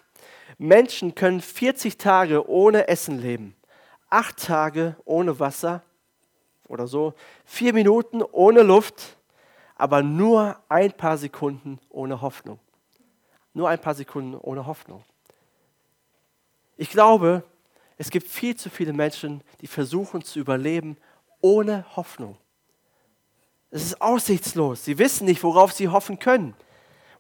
Menschen 0.59 1.15
können 1.15 1.41
40 1.41 1.99
Tage 1.99 2.49
ohne 2.49 2.89
Essen 2.89 3.21
leben, 3.21 3.55
acht 4.09 4.39
Tage 4.39 4.97
ohne 5.05 5.39
Wasser 5.39 5.83
oder 6.67 6.87
so, 6.87 7.15
vier 7.45 7.75
Minuten 7.75 8.23
ohne 8.23 8.63
Luft, 8.63 9.17
aber 9.77 10.03
nur 10.03 10.59
ein 10.69 10.93
paar 10.93 11.19
Sekunden 11.19 11.79
ohne 11.89 12.21
Hoffnung. 12.21 12.59
Nur 13.53 13.69
ein 13.69 13.81
paar 13.81 13.95
Sekunden 13.95 14.37
ohne 14.37 14.67
Hoffnung. 14.67 15.05
Ich 16.77 16.91
glaube, 16.91 17.43
es 17.99 18.11
gibt 18.11 18.29
viel 18.29 18.57
zu 18.57 18.71
viele 18.71 18.93
Menschen, 18.93 19.43
die 19.61 19.67
versuchen 19.67 20.23
zu 20.23 20.39
überleben 20.39 20.97
ohne 21.41 21.85
Hoffnung. 21.97 22.37
Es 23.71 23.83
ist 23.83 24.03
aussichtslos. 24.03 24.85
Sie 24.85 24.99
wissen 24.99 25.27
nicht, 25.27 25.43
worauf 25.43 25.73
sie 25.73 25.89
hoffen 25.89 26.19
können. 26.19 26.55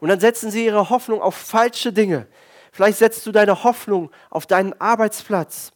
Und 0.00 0.09
dann 0.09 0.20
setzen 0.20 0.50
sie 0.50 0.66
ihre 0.66 0.90
Hoffnung 0.90 1.22
auf 1.22 1.37
falsche 1.37 1.92
Dinge. 1.92 2.26
Vielleicht 2.72 2.98
setzt 2.98 3.26
du 3.26 3.33
deine 3.33 3.64
Hoffnung 3.64 4.11
auf 4.30 4.46
deinen 4.46 4.78
Arbeitsplatz, 4.80 5.72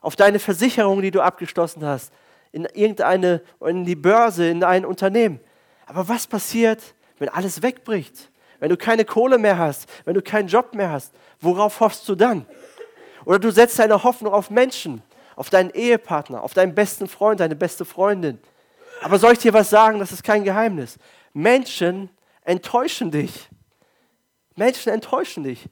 auf 0.00 0.16
deine 0.16 0.38
Versicherung, 0.38 1.02
die 1.02 1.10
du 1.10 1.20
abgeschlossen 1.20 1.84
hast, 1.84 2.12
in 2.52 2.66
irgendeine, 2.66 3.42
in 3.60 3.84
die 3.84 3.96
Börse, 3.96 4.48
in 4.48 4.62
ein 4.62 4.84
Unternehmen. 4.84 5.40
Aber 5.86 6.08
was 6.08 6.26
passiert, 6.26 6.94
wenn 7.18 7.28
alles 7.28 7.62
wegbricht? 7.62 8.30
Wenn 8.60 8.70
du 8.70 8.76
keine 8.76 9.04
Kohle 9.04 9.38
mehr 9.38 9.58
hast, 9.58 9.88
wenn 10.04 10.14
du 10.14 10.22
keinen 10.22 10.48
Job 10.48 10.74
mehr 10.74 10.90
hast, 10.90 11.12
worauf 11.40 11.80
hoffst 11.80 12.08
du 12.08 12.14
dann? 12.14 12.46
Oder 13.24 13.38
du 13.38 13.50
setzt 13.50 13.78
deine 13.78 14.02
Hoffnung 14.02 14.32
auf 14.32 14.50
Menschen, 14.50 15.02
auf 15.36 15.50
deinen 15.50 15.70
Ehepartner, 15.70 16.42
auf 16.42 16.54
deinen 16.54 16.74
besten 16.74 17.08
Freund, 17.08 17.40
deine 17.40 17.56
beste 17.56 17.84
Freundin. 17.84 18.38
Aber 19.02 19.18
soll 19.18 19.32
ich 19.32 19.38
dir 19.38 19.52
was 19.52 19.70
sagen? 19.70 19.98
Das 19.98 20.12
ist 20.12 20.22
kein 20.22 20.44
Geheimnis. 20.44 20.98
Menschen 21.32 22.10
enttäuschen 22.44 23.10
dich. 23.10 23.48
Menschen 24.56 24.92
enttäuschen 24.92 25.44
dich. 25.44 25.64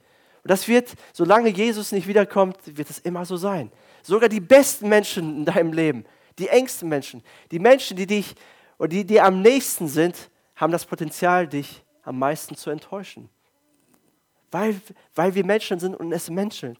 Und 0.43 0.51
das 0.51 0.67
wird, 0.67 0.93
solange 1.13 1.49
Jesus 1.49 1.91
nicht 1.91 2.07
wiederkommt, 2.07 2.57
wird 2.65 2.89
es 2.89 2.99
immer 2.99 3.25
so 3.25 3.37
sein. 3.37 3.71
Sogar 4.01 4.27
die 4.27 4.41
besten 4.41 4.89
Menschen 4.89 5.37
in 5.37 5.45
deinem 5.45 5.71
Leben, 5.71 6.05
die 6.37 6.49
engsten 6.49 6.89
Menschen, 6.89 7.23
die 7.51 7.59
Menschen, 7.59 7.95
die 7.95 8.05
dich 8.05 8.35
oder 8.77 8.89
die 8.89 9.05
dir 9.05 9.23
am 9.23 9.41
nächsten 9.41 9.87
sind, 9.87 10.29
haben 10.55 10.73
das 10.73 10.85
Potenzial, 10.85 11.47
dich 11.47 11.83
am 12.03 12.19
meisten 12.19 12.55
zu 12.55 12.69
enttäuschen. 12.69 13.29
Weil, 14.51 14.79
weil 15.15 15.33
wir 15.33 15.45
Menschen 15.45 15.79
sind 15.79 15.95
und 15.95 16.11
es 16.11 16.29
Menschen. 16.29 16.77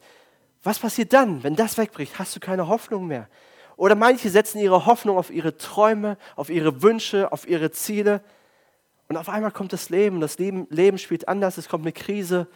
Was 0.64 0.80
passiert 0.80 1.12
dann, 1.12 1.44
wenn 1.44 1.56
das 1.56 1.78
wegbricht? 1.78 2.18
Hast 2.18 2.36
du 2.36 2.40
keine 2.40 2.68
Hoffnung 2.68 3.06
mehr? 3.06 3.28
Oder 3.76 3.96
manche 3.96 4.30
setzen 4.30 4.60
ihre 4.60 4.86
Hoffnung 4.86 5.18
auf 5.18 5.30
ihre 5.30 5.58
Träume, 5.58 6.18
auf 6.36 6.50
ihre 6.50 6.82
Wünsche, 6.82 7.32
auf 7.32 7.48
ihre 7.48 7.72
Ziele. 7.72 8.22
Und 9.10 9.18
auf 9.18 9.28
einmal 9.30 9.52
kommt 9.52 9.74
das 9.74 9.90
Leben, 9.90 10.22
das 10.22 10.38
Leben, 10.40 10.68
Leben 10.70 10.98
spielt 10.98 11.28
anders, 11.28 11.58
es 11.58 11.68
kommt 11.68 11.84
eine 11.84 11.92
Krise, 11.92 12.48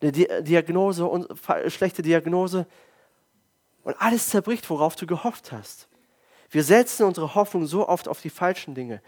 eine 0.00 0.12
Diagnose, 0.12 1.28
schlechte 1.68 2.02
Diagnose. 2.02 2.66
Und 3.82 4.00
alles 4.00 4.28
zerbricht, 4.28 4.68
worauf 4.70 4.96
du 4.96 5.06
gehofft 5.06 5.50
hast. 5.50 5.88
Wir 6.50 6.62
setzen 6.62 7.04
unsere 7.04 7.34
Hoffnung 7.34 7.66
so 7.66 7.88
oft 7.88 8.06
auf 8.06 8.20
die 8.20 8.30
falschen 8.30 8.74
Dinge. 8.74 9.02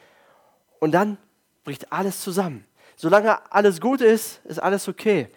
Und 0.81 0.93
dann 0.93 1.17
bricht 1.65 1.93
alles 1.93 2.21
zusammen. 2.23 2.65
Solange 2.97 3.53
alles 3.53 3.81
gut 3.81 4.01
ist, 4.01 4.41
ist 4.45 4.59
alles 4.59 4.89
okay. 4.89 5.29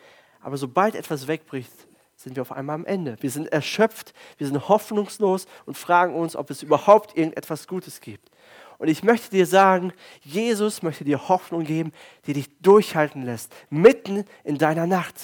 Aber 0.41 0.57
sobald 0.57 0.95
etwas 0.95 1.27
wegbricht, 1.27 1.71
sind 2.19 2.35
wir 2.35 2.41
auf 2.41 2.51
einmal 2.51 2.75
am 2.75 2.85
Ende. 2.85 3.15
Wir 3.21 3.31
sind 3.31 3.47
erschöpft, 3.47 4.13
wir 4.37 4.45
sind 4.45 4.67
hoffnungslos 4.67 5.47
und 5.65 5.77
fragen 5.77 6.15
uns, 6.15 6.35
ob 6.35 6.49
es 6.49 6.61
überhaupt 6.61 7.17
irgendetwas 7.17 7.65
Gutes 7.65 8.01
gibt. 8.01 8.29
Und 8.77 8.89
ich 8.89 9.03
möchte 9.03 9.29
dir 9.29 9.45
sagen, 9.45 9.93
Jesus 10.21 10.83
möchte 10.83 11.05
dir 11.05 11.29
Hoffnung 11.29 11.63
geben, 11.63 11.93
die 12.25 12.33
dich 12.33 12.49
durchhalten 12.59 13.23
lässt, 13.23 13.53
mitten 13.69 14.25
in 14.43 14.57
deiner 14.57 14.85
Nacht, 14.85 15.15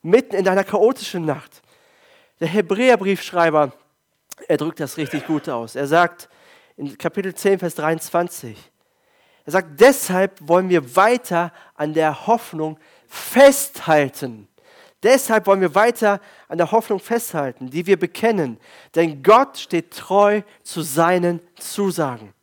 mitten 0.00 0.36
in 0.36 0.44
deiner 0.44 0.64
chaotischen 0.64 1.26
Nacht. 1.26 1.60
Der 2.40 2.48
Hebräerbriefschreiber, 2.48 3.72
er 4.46 4.56
drückt 4.56 4.80
das 4.80 4.96
richtig 4.96 5.26
gut 5.26 5.50
aus. 5.50 5.76
Er 5.76 5.86
sagt 5.86 6.30
in 6.78 6.96
Kapitel 6.96 7.34
10, 7.34 7.58
Vers 7.58 7.74
23, 7.74 8.56
er 9.44 9.52
sagt, 9.52 9.80
deshalb 9.80 10.38
wollen 10.40 10.70
wir 10.70 10.96
weiter 10.96 11.52
an 11.74 11.92
der 11.92 12.26
Hoffnung 12.26 12.78
festhalten. 13.06 14.48
Deshalb 15.02 15.46
wollen 15.46 15.60
wir 15.60 15.74
weiter 15.74 16.20
an 16.48 16.58
der 16.58 16.72
Hoffnung 16.72 16.98
festhalten, 16.98 17.70
die 17.70 17.86
wir 17.86 17.98
bekennen. 17.98 18.58
Denn 18.94 19.22
Gott 19.22 19.58
steht 19.58 19.92
treu 19.92 20.42
zu 20.62 20.82
seinen 20.82 21.40
Zusagen. 21.56 22.34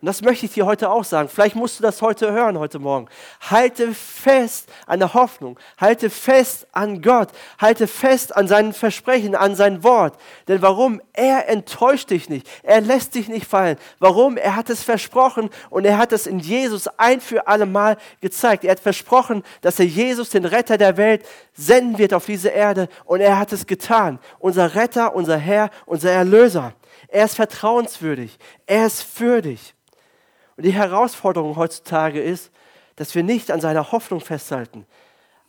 Und 0.00 0.06
das 0.06 0.22
möchte 0.22 0.46
ich 0.46 0.52
dir 0.54 0.64
heute 0.64 0.88
auch 0.88 1.04
sagen. 1.04 1.28
Vielleicht 1.28 1.56
musst 1.56 1.78
du 1.78 1.82
das 1.82 2.00
heute 2.00 2.32
hören, 2.32 2.58
heute 2.58 2.78
Morgen. 2.78 3.08
Halte 3.50 3.92
fest 3.92 4.70
an 4.86 4.98
der 4.98 5.12
Hoffnung. 5.12 5.58
Halte 5.78 6.08
fest 6.08 6.66
an 6.72 7.02
Gott. 7.02 7.28
Halte 7.58 7.86
fest 7.86 8.34
an 8.34 8.48
seinen 8.48 8.72
Versprechen, 8.72 9.34
an 9.34 9.56
sein 9.56 9.84
Wort. 9.84 10.16
Denn 10.48 10.62
warum? 10.62 11.02
Er 11.12 11.50
enttäuscht 11.50 12.08
dich 12.08 12.30
nicht. 12.30 12.48
Er 12.62 12.80
lässt 12.80 13.14
dich 13.14 13.28
nicht 13.28 13.46
fallen. 13.46 13.76
Warum? 13.98 14.38
Er 14.38 14.56
hat 14.56 14.70
es 14.70 14.82
versprochen 14.82 15.50
und 15.68 15.84
er 15.84 15.98
hat 15.98 16.12
es 16.12 16.26
in 16.26 16.38
Jesus 16.38 16.88
ein 16.96 17.20
für 17.20 17.46
alle 17.46 17.66
Mal 17.66 17.98
gezeigt. 18.22 18.64
Er 18.64 18.70
hat 18.70 18.80
versprochen, 18.80 19.42
dass 19.60 19.78
er 19.78 19.86
Jesus, 19.86 20.30
den 20.30 20.46
Retter 20.46 20.78
der 20.78 20.96
Welt, 20.96 21.26
senden 21.52 21.98
wird 21.98 22.14
auf 22.14 22.24
diese 22.24 22.48
Erde. 22.48 22.88
Und 23.04 23.20
er 23.20 23.38
hat 23.38 23.52
es 23.52 23.66
getan. 23.66 24.18
Unser 24.38 24.74
Retter, 24.74 25.14
unser 25.14 25.36
Herr, 25.36 25.68
unser 25.84 26.10
Erlöser. 26.10 26.72
Er 27.08 27.26
ist 27.26 27.36
vertrauenswürdig. 27.36 28.38
Er 28.64 28.86
ist 28.86 29.02
für 29.02 29.42
dich. 29.42 29.74
Und 30.60 30.66
die 30.66 30.74
Herausforderung 30.74 31.56
heutzutage 31.56 32.20
ist, 32.20 32.50
dass 32.96 33.14
wir 33.14 33.22
nicht 33.22 33.50
an 33.50 33.62
seiner 33.62 33.92
Hoffnung 33.92 34.20
festhalten. 34.20 34.84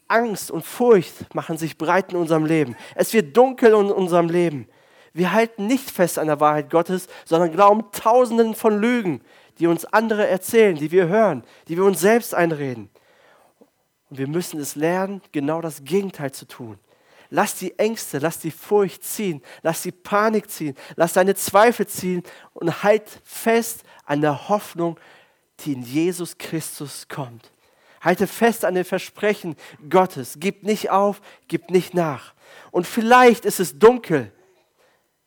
Angst 0.08 0.50
und 0.50 0.65
Furcht 0.65 1.36
machen 1.36 1.58
sich 1.58 1.78
breit 1.78 2.13
in 2.13 2.17
unserem 2.17 2.45
Leben. 2.45 2.78
Es 2.95 3.12
wird 3.12 3.36
dunkel 3.36 3.71
in 3.74 3.91
unserem 3.91 4.30
Leben. 4.30 4.69
Wir 5.12 5.34
halten 5.34 5.67
nicht 5.67 5.91
fest 5.91 6.17
an 6.17 6.28
der 6.28 6.39
Wahrheit 6.39 6.69
Gottes, 6.69 7.10
sondern 7.26 7.52
glauben 7.52 7.91
tausenden 7.91 8.56
von 8.56 8.80
Lügen, 8.80 9.19
die 9.60 9.67
uns 9.67 9.84
andere 9.84 10.30
erzählen, 10.30 10.78
die 10.78 10.91
wir 10.91 11.10
hören, 11.10 11.43
die 11.67 11.76
wir 11.76 11.84
uns 11.84 12.00
selbst 12.00 12.34
einreden. 12.34 12.89
Und 14.10 14.17
wir 14.17 14.30
müssen 14.30 14.62
es 14.62 14.78
lernen, 14.78 15.21
genau 15.34 15.60
das 15.60 15.84
Gegenteil 15.84 16.32
zu 16.32 16.47
tun. 16.47 16.80
Lass 17.30 17.56
die 17.56 17.78
Ängste, 17.78 18.19
lass 18.19 18.39
die 18.39 18.52
Furcht 18.52 19.04
ziehen, 19.04 19.41
lass 19.62 19.82
die 19.82 19.91
Panik 19.91 20.50
ziehen, 20.50 20.76
lass 20.95 21.13
deine 21.13 21.36
Zweifel 21.36 21.86
ziehen 21.86 22.24
und 22.54 22.84
halt 22.84 23.10
fest 23.26 23.84
an 24.12 24.19
der 24.19 24.50
Hoffnung, 24.50 25.00
die 25.62 25.71
in 25.71 25.84
Jesus 25.84 26.38
Christus 26.38 27.08
kommt. 27.08 27.50
Halte 28.02 28.28
fest 28.28 28.65
an 28.65 28.76
den 28.76 28.84
Versprechen 28.84 29.56
Gottes. 29.89 30.36
Gib 30.38 30.63
nicht 30.63 30.89
auf, 30.89 31.21
gib 31.47 31.69
nicht 31.69 31.93
nach. 31.93 32.34
Und 32.71 32.86
vielleicht 32.86 33.45
ist 33.45 33.62
es 33.62 33.80
dunkel 33.80 34.30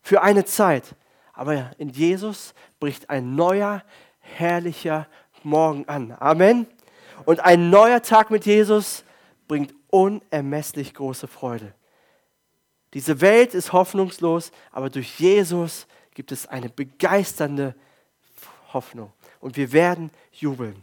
für 0.03 0.21
eine 0.21 0.45
Zeit, 0.45 0.97
aber 1.33 1.71
in 1.79 1.89
Jesus 1.89 2.53
bricht 2.79 3.09
ein 3.09 3.35
neuer, 3.35 3.83
herrlicher 4.21 5.09
Morgen 5.43 5.89
an. 5.89 6.15
Amen. 6.21 6.67
Und 7.25 7.41
ein 7.41 7.71
neuer 7.71 8.03
Tag 8.03 8.31
mit 8.31 8.45
Jesus 8.45 9.03
bringt 9.49 9.75
unermesslich 9.89 10.93
große 10.93 11.27
Freude. 11.27 11.73
Diese 12.93 13.23
Welt 13.23 13.55
ist 13.55 13.73
hoffnungslos, 13.73 14.51
aber 14.73 14.91
durch 14.91 15.19
Jesus 15.19 15.87
gibt 16.13 16.33
es 16.33 16.47
eine 16.47 16.69
begeisternde 16.69 17.75
Hoffnung. 18.75 19.13
Und 19.41 19.57
wir 19.57 19.73
werden 19.73 20.11
jubeln. 20.33 20.83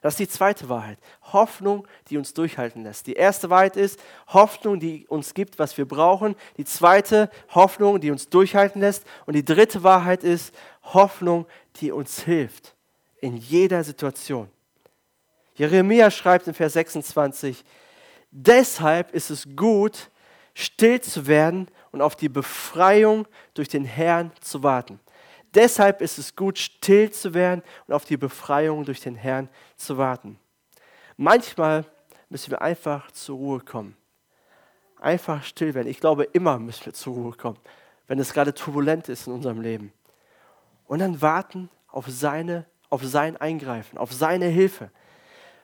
Das 0.00 0.14
ist 0.14 0.20
die 0.20 0.28
zweite 0.28 0.68
Wahrheit. 0.68 0.98
Hoffnung, 1.32 1.86
die 2.08 2.18
uns 2.18 2.32
durchhalten 2.34 2.84
lässt. 2.84 3.06
Die 3.06 3.14
erste 3.14 3.50
Wahrheit 3.50 3.76
ist 3.76 3.98
Hoffnung, 4.28 4.78
die 4.78 5.06
uns 5.08 5.34
gibt, 5.34 5.58
was 5.58 5.76
wir 5.76 5.86
brauchen. 5.86 6.36
Die 6.56 6.64
zweite 6.64 7.30
Hoffnung, 7.54 8.00
die 8.00 8.10
uns 8.10 8.28
durchhalten 8.28 8.80
lässt. 8.80 9.04
Und 9.26 9.34
die 9.34 9.44
dritte 9.44 9.82
Wahrheit 9.82 10.22
ist 10.22 10.54
Hoffnung, 10.82 11.46
die 11.76 11.90
uns 11.90 12.22
hilft 12.22 12.74
in 13.20 13.36
jeder 13.36 13.82
Situation. 13.82 14.48
Jeremia 15.54 16.10
schreibt 16.10 16.46
in 16.46 16.54
Vers 16.54 16.74
26, 16.74 17.64
deshalb 18.30 19.12
ist 19.12 19.30
es 19.30 19.46
gut, 19.56 20.10
still 20.54 21.00
zu 21.00 21.26
werden 21.26 21.68
und 21.90 22.00
auf 22.00 22.14
die 22.14 22.28
Befreiung 22.28 23.26
durch 23.54 23.68
den 23.68 23.84
Herrn 23.84 24.30
zu 24.40 24.62
warten. 24.62 25.00
Deshalb 25.54 26.02
ist 26.02 26.18
es 26.18 26.36
gut, 26.36 26.58
still 26.58 27.10
zu 27.10 27.34
werden 27.34 27.62
und 27.86 27.94
auf 27.94 28.04
die 28.04 28.16
Befreiung 28.16 28.84
durch 28.84 29.00
den 29.00 29.16
Herrn 29.16 29.48
zu 29.76 29.96
warten. 29.96 30.38
Manchmal 31.16 31.84
müssen 32.28 32.50
wir 32.50 32.62
einfach 32.62 33.10
zur 33.12 33.36
Ruhe 33.36 33.60
kommen. 33.60 33.96
Einfach 35.00 35.42
still 35.44 35.74
werden. 35.74 35.88
Ich 35.88 36.00
glaube, 36.00 36.24
immer 36.24 36.58
müssen 36.58 36.86
wir 36.86 36.92
zur 36.92 37.14
Ruhe 37.14 37.32
kommen, 37.32 37.58
wenn 38.06 38.18
es 38.18 38.32
gerade 38.32 38.52
turbulent 38.52 39.08
ist 39.08 39.26
in 39.26 39.32
unserem 39.32 39.60
Leben. 39.60 39.92
Und 40.86 40.98
dann 40.98 41.20
warten 41.22 41.70
auf, 41.88 42.06
seine, 42.08 42.66
auf 42.90 43.04
sein 43.04 43.36
Eingreifen, 43.36 43.98
auf 43.98 44.12
seine 44.12 44.46
Hilfe. 44.46 44.90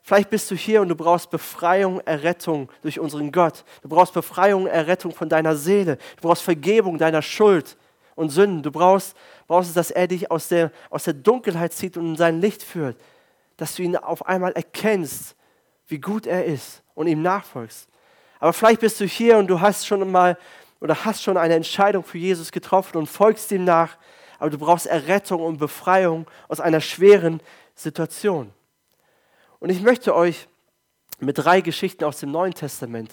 Vielleicht 0.02 0.30
bist 0.30 0.50
du 0.50 0.54
hier 0.54 0.82
und 0.82 0.88
du 0.88 0.96
brauchst 0.96 1.30
Befreiung, 1.30 2.00
Errettung 2.00 2.70
durch 2.82 3.00
unseren 3.00 3.32
Gott. 3.32 3.64
Du 3.82 3.88
brauchst 3.88 4.12
Befreiung, 4.12 4.66
Errettung 4.66 5.12
von 5.12 5.28
deiner 5.28 5.56
Seele. 5.56 5.96
Du 6.16 6.28
brauchst 6.28 6.42
Vergebung 6.42 6.98
deiner 6.98 7.22
Schuld 7.22 7.76
und 8.14 8.30
Sünden. 8.30 8.62
Du 8.62 8.70
brauchst, 8.70 9.16
brauchst 9.46 9.70
es, 9.70 9.74
dass 9.74 9.90
er 9.90 10.06
dich 10.06 10.30
aus 10.30 10.48
der, 10.48 10.70
aus 10.90 11.04
der 11.04 11.14
Dunkelheit 11.14 11.72
zieht 11.72 11.96
und 11.96 12.06
in 12.06 12.16
sein 12.16 12.40
Licht 12.40 12.62
führt. 12.62 12.96
Dass 13.56 13.74
du 13.74 13.82
ihn 13.82 13.96
auf 13.96 14.26
einmal 14.26 14.52
erkennst, 14.52 15.36
wie 15.86 15.98
gut 15.98 16.26
er 16.26 16.44
ist 16.44 16.82
und 16.94 17.06
ihm 17.06 17.22
nachfolgst. 17.22 17.88
Aber 18.40 18.52
vielleicht 18.52 18.80
bist 18.80 19.00
du 19.00 19.04
hier 19.04 19.38
und 19.38 19.46
du 19.46 19.60
hast 19.60 19.86
schon 19.86 20.10
mal 20.10 20.36
oder 20.80 21.04
hast 21.04 21.22
schon 21.22 21.36
eine 21.36 21.54
Entscheidung 21.54 22.04
für 22.04 22.18
Jesus 22.18 22.52
getroffen 22.52 22.98
und 22.98 23.06
folgst 23.06 23.50
ihm 23.52 23.64
nach, 23.64 23.96
aber 24.38 24.50
du 24.50 24.58
brauchst 24.58 24.86
Errettung 24.86 25.40
und 25.40 25.56
Befreiung 25.58 26.26
aus 26.48 26.60
einer 26.60 26.80
schweren 26.80 27.40
Situation. 27.74 28.52
Und 29.60 29.70
ich 29.70 29.80
möchte 29.80 30.14
euch 30.14 30.46
mit 31.20 31.38
drei 31.38 31.62
Geschichten 31.62 32.04
aus 32.04 32.18
dem 32.20 32.30
Neuen 32.30 32.52
Testament 32.52 33.12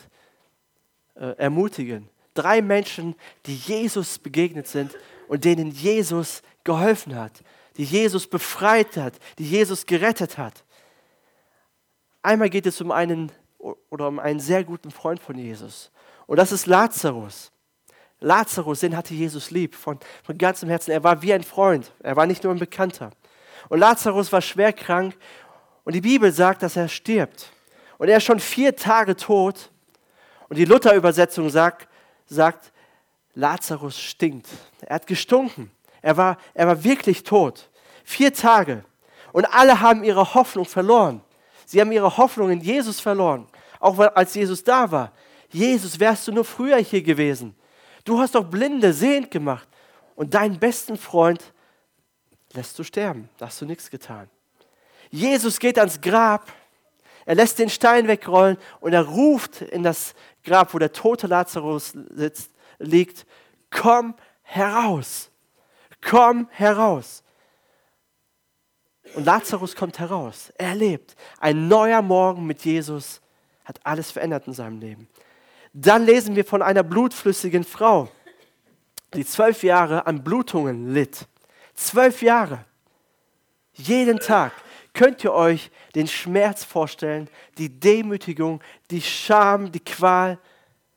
äh, 1.15 1.37
ermutigen, 1.37 2.09
drei 2.33 2.61
Menschen, 2.61 3.15
die 3.45 3.55
Jesus 3.55 4.19
begegnet 4.19 4.67
sind 4.67 4.95
und 5.27 5.45
denen 5.45 5.71
Jesus 5.71 6.41
geholfen 6.63 7.15
hat, 7.15 7.43
die 7.77 7.83
Jesus 7.83 8.27
befreit 8.27 8.97
hat, 8.97 9.13
die 9.37 9.49
Jesus 9.49 9.85
gerettet 9.85 10.37
hat. 10.37 10.63
Einmal 12.21 12.49
geht 12.49 12.65
es 12.65 12.79
um 12.81 12.91
einen 12.91 13.31
oder 13.89 14.07
um 14.07 14.19
einen 14.19 14.39
sehr 14.39 14.63
guten 14.63 14.91
Freund 14.91 15.19
von 15.19 15.37
Jesus. 15.37 15.91
Und 16.27 16.37
das 16.37 16.51
ist 16.51 16.65
Lazarus. 16.65 17.51
Lazarus, 18.19 18.81
den 18.81 18.95
hatte 18.95 19.13
Jesus 19.13 19.49
lieb, 19.49 19.75
von, 19.75 19.99
von 20.23 20.37
ganzem 20.37 20.69
Herzen. 20.69 20.91
Er 20.91 21.03
war 21.03 21.21
wie 21.21 21.33
ein 21.33 21.43
Freund, 21.43 21.91
er 22.01 22.15
war 22.15 22.27
nicht 22.27 22.43
nur 22.43 22.53
ein 22.53 22.59
Bekannter. 22.59 23.11
Und 23.69 23.79
Lazarus 23.79 24.31
war 24.31 24.41
schwer 24.41 24.73
krank 24.73 25.15
und 25.83 25.93
die 25.93 26.01
Bibel 26.01 26.31
sagt, 26.31 26.61
dass 26.63 26.75
er 26.75 26.87
stirbt. 26.87 27.51
Und 27.97 28.09
er 28.09 28.17
ist 28.17 28.23
schon 28.23 28.39
vier 28.39 28.75
Tage 28.75 29.15
tot. 29.15 29.71
Und 30.49 30.57
die 30.57 30.65
Luther-Übersetzung 30.65 31.49
sagt, 31.49 31.87
sagt, 32.35 32.71
Lazarus 33.33 33.99
stinkt. 33.99 34.47
Er 34.81 34.95
hat 34.95 35.07
gestunken. 35.07 35.71
Er 36.01 36.17
war, 36.17 36.37
er 36.53 36.67
war 36.67 36.83
wirklich 36.83 37.23
tot. 37.23 37.69
Vier 38.03 38.33
Tage. 38.33 38.83
Und 39.31 39.45
alle 39.45 39.79
haben 39.79 40.03
ihre 40.03 40.33
Hoffnung 40.33 40.65
verloren. 40.65 41.21
Sie 41.65 41.79
haben 41.79 41.91
ihre 41.91 42.17
Hoffnung 42.17 42.49
in 42.49 42.59
Jesus 42.59 42.99
verloren. 42.99 43.47
Auch 43.79 43.97
als 43.99 44.33
Jesus 44.33 44.63
da 44.63 44.91
war. 44.91 45.11
Jesus, 45.49 45.99
wärst 45.99 46.27
du 46.27 46.31
nur 46.31 46.45
früher 46.45 46.77
hier 46.77 47.01
gewesen. 47.01 47.55
Du 48.03 48.19
hast 48.19 48.35
doch 48.35 48.43
Blinde 48.43 48.93
sehend 48.93 49.31
gemacht. 49.31 49.67
Und 50.15 50.33
deinen 50.33 50.59
besten 50.59 50.97
Freund 50.97 51.53
lässt 52.53 52.77
du 52.77 52.83
sterben. 52.83 53.29
Da 53.37 53.47
hast 53.47 53.61
du 53.61 53.65
nichts 53.65 53.89
getan. 53.89 54.29
Jesus 55.09 55.59
geht 55.59 55.77
ans 55.77 55.99
Grab. 55.99 56.51
Er 57.31 57.35
lässt 57.35 57.59
den 57.59 57.69
Stein 57.69 58.09
wegrollen 58.09 58.57
und 58.81 58.91
er 58.91 59.03
ruft 59.03 59.61
in 59.61 59.83
das 59.83 60.15
Grab, 60.43 60.73
wo 60.73 60.79
der 60.79 60.91
tote 60.91 61.27
Lazarus 61.27 61.93
sitzt, 62.09 62.51
liegt, 62.77 63.25
komm 63.69 64.15
heraus, 64.41 65.31
komm 66.01 66.49
heraus. 66.51 67.23
Und 69.15 69.23
Lazarus 69.23 69.77
kommt 69.77 69.97
heraus. 69.97 70.51
Er 70.57 70.75
lebt. 70.75 71.15
Ein 71.39 71.69
neuer 71.69 72.01
Morgen 72.01 72.45
mit 72.45 72.65
Jesus 72.65 73.21
hat 73.63 73.79
alles 73.85 74.11
verändert 74.11 74.47
in 74.47 74.53
seinem 74.53 74.81
Leben. 74.81 75.07
Dann 75.71 76.05
lesen 76.05 76.35
wir 76.35 76.43
von 76.43 76.61
einer 76.61 76.83
blutflüssigen 76.83 77.63
Frau, 77.63 78.09
die 79.13 79.25
zwölf 79.25 79.63
Jahre 79.63 80.05
an 80.05 80.21
Blutungen 80.21 80.93
litt. 80.93 81.27
Zwölf 81.75 82.21
Jahre. 82.21 82.65
Jeden 83.71 84.19
Tag 84.19 84.51
könnt 84.93 85.23
ihr 85.23 85.33
euch 85.33 85.71
den 85.95 86.07
Schmerz 86.07 86.63
vorstellen, 86.63 87.29
die 87.57 87.69
Demütigung, 87.69 88.61
die 88.89 89.01
Scham, 89.01 89.71
die 89.71 89.79
Qual, 89.79 90.37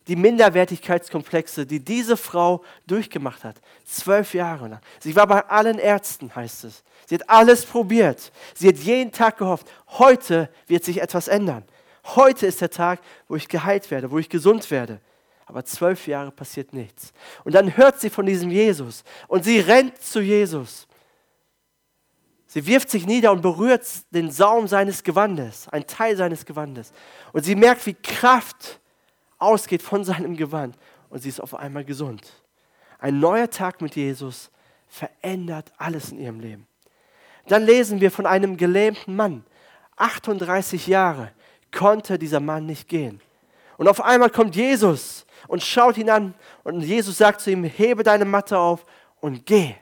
die 0.07 0.17
Minderwertigkeitskomplexe, 0.17 1.65
die 1.67 1.81
diese 1.81 2.17
Frau 2.17 2.63
durchgemacht 2.87 3.45
hat. 3.45 3.61
Zwölf 3.85 4.35
Jahre 4.35 4.69
lang. 4.69 4.81
Sie 5.01 5.17
war 5.17 5.27
bei 5.27 5.41
allen 5.47 5.79
Ärzten, 5.79 6.35
heißt 6.35 6.65
es. 6.65 6.85
Sie 7.07 7.15
hat 7.15 7.29
alles 7.29 7.65
probiert. 7.65 8.33
Sie 8.55 8.69
hat 8.69 8.77
jeden 8.77 9.13
Tag 9.13 9.39
gehofft, 9.39 9.71
heute 9.89 10.51
wird 10.67 10.85
sich 10.85 11.01
etwas 11.01 11.29
ändern. 11.29 11.65
Heute 12.05 12.47
ist 12.47 12.61
der 12.61 12.71
Tag, 12.71 13.01
wo 13.29 13.37
ich 13.37 13.49
geheilt 13.49 13.91
werde, 13.91 14.11
wo 14.11 14.19
ich 14.19 14.29
gesund 14.29 14.71
werde. 14.71 15.01
Aber 15.47 15.65
zwölf 15.65 16.07
Jahre 16.07 16.31
passiert 16.31 16.73
nichts. 16.73 17.13
Und 17.45 17.55
dann 17.55 17.77
hört 17.77 18.01
sie 18.01 18.11
von 18.11 18.27
diesem 18.27 18.51
Jesus 18.51 19.05
und 19.29 19.45
sie 19.45 19.61
rennt 19.61 20.01
zu 20.01 20.21
Jesus. 20.21 20.87
Sie 22.55 22.65
wirft 22.69 22.89
sich 22.89 23.05
nieder 23.05 23.33
und 23.33 23.43
berührt 23.43 23.85
den 24.13 24.31
Saum 24.31 24.69
seines 24.69 25.03
Gewandes, 25.03 25.69
einen 25.71 25.89
Teil 25.89 26.17
seines 26.17 26.47
Gewandes. 26.47 26.93
Und 27.33 27.45
sie 27.45 27.57
merkt, 27.57 27.85
wie 27.85 27.95
Kraft 27.95 28.79
ausgeht 29.39 29.83
von 29.83 30.05
seinem 30.05 30.37
Gewand. 30.37 30.79
Und 31.11 31.21
sie 31.21 31.31
ist 31.31 31.41
auf 31.41 31.57
einmal 31.57 31.85
gesund. 31.85 32.23
Ein 33.01 33.19
neuer 33.19 33.51
Tag 33.51 33.81
mit 33.81 33.97
Jesus 33.97 34.53
verändert 34.87 35.73
alles 35.79 36.13
in 36.13 36.21
ihrem 36.21 36.39
Leben. 36.39 36.69
Dann 37.49 37.65
lesen 37.65 38.01
wir 38.01 38.13
von 38.13 38.25
einem 38.25 38.57
gelähmten 38.57 39.17
Mann. 39.17 39.45
38 39.97 40.87
Jahre 40.87 41.33
konnte 41.73 42.21
dieser 42.21 42.39
Mann 42.39 42.67
nicht 42.67 42.89
gehen. 42.89 43.21
Und 43.79 43.89
auf 43.89 44.01
einmal 44.01 44.31
kommt 44.31 44.55
Jesus 44.55 45.27
und 45.49 45.61
schaut 45.61 45.99
ihn 45.99 46.09
an. 46.09 46.35
Und 46.63 46.83
Jesus 46.83 47.19
sagt 47.19 47.41
zu 47.41 47.51
ihm, 47.51 47.65
hebe 47.65 48.05
deine 48.05 48.25
Matte 48.25 48.57
auf 48.57 48.87
und 49.21 49.45
geh. 49.45 49.75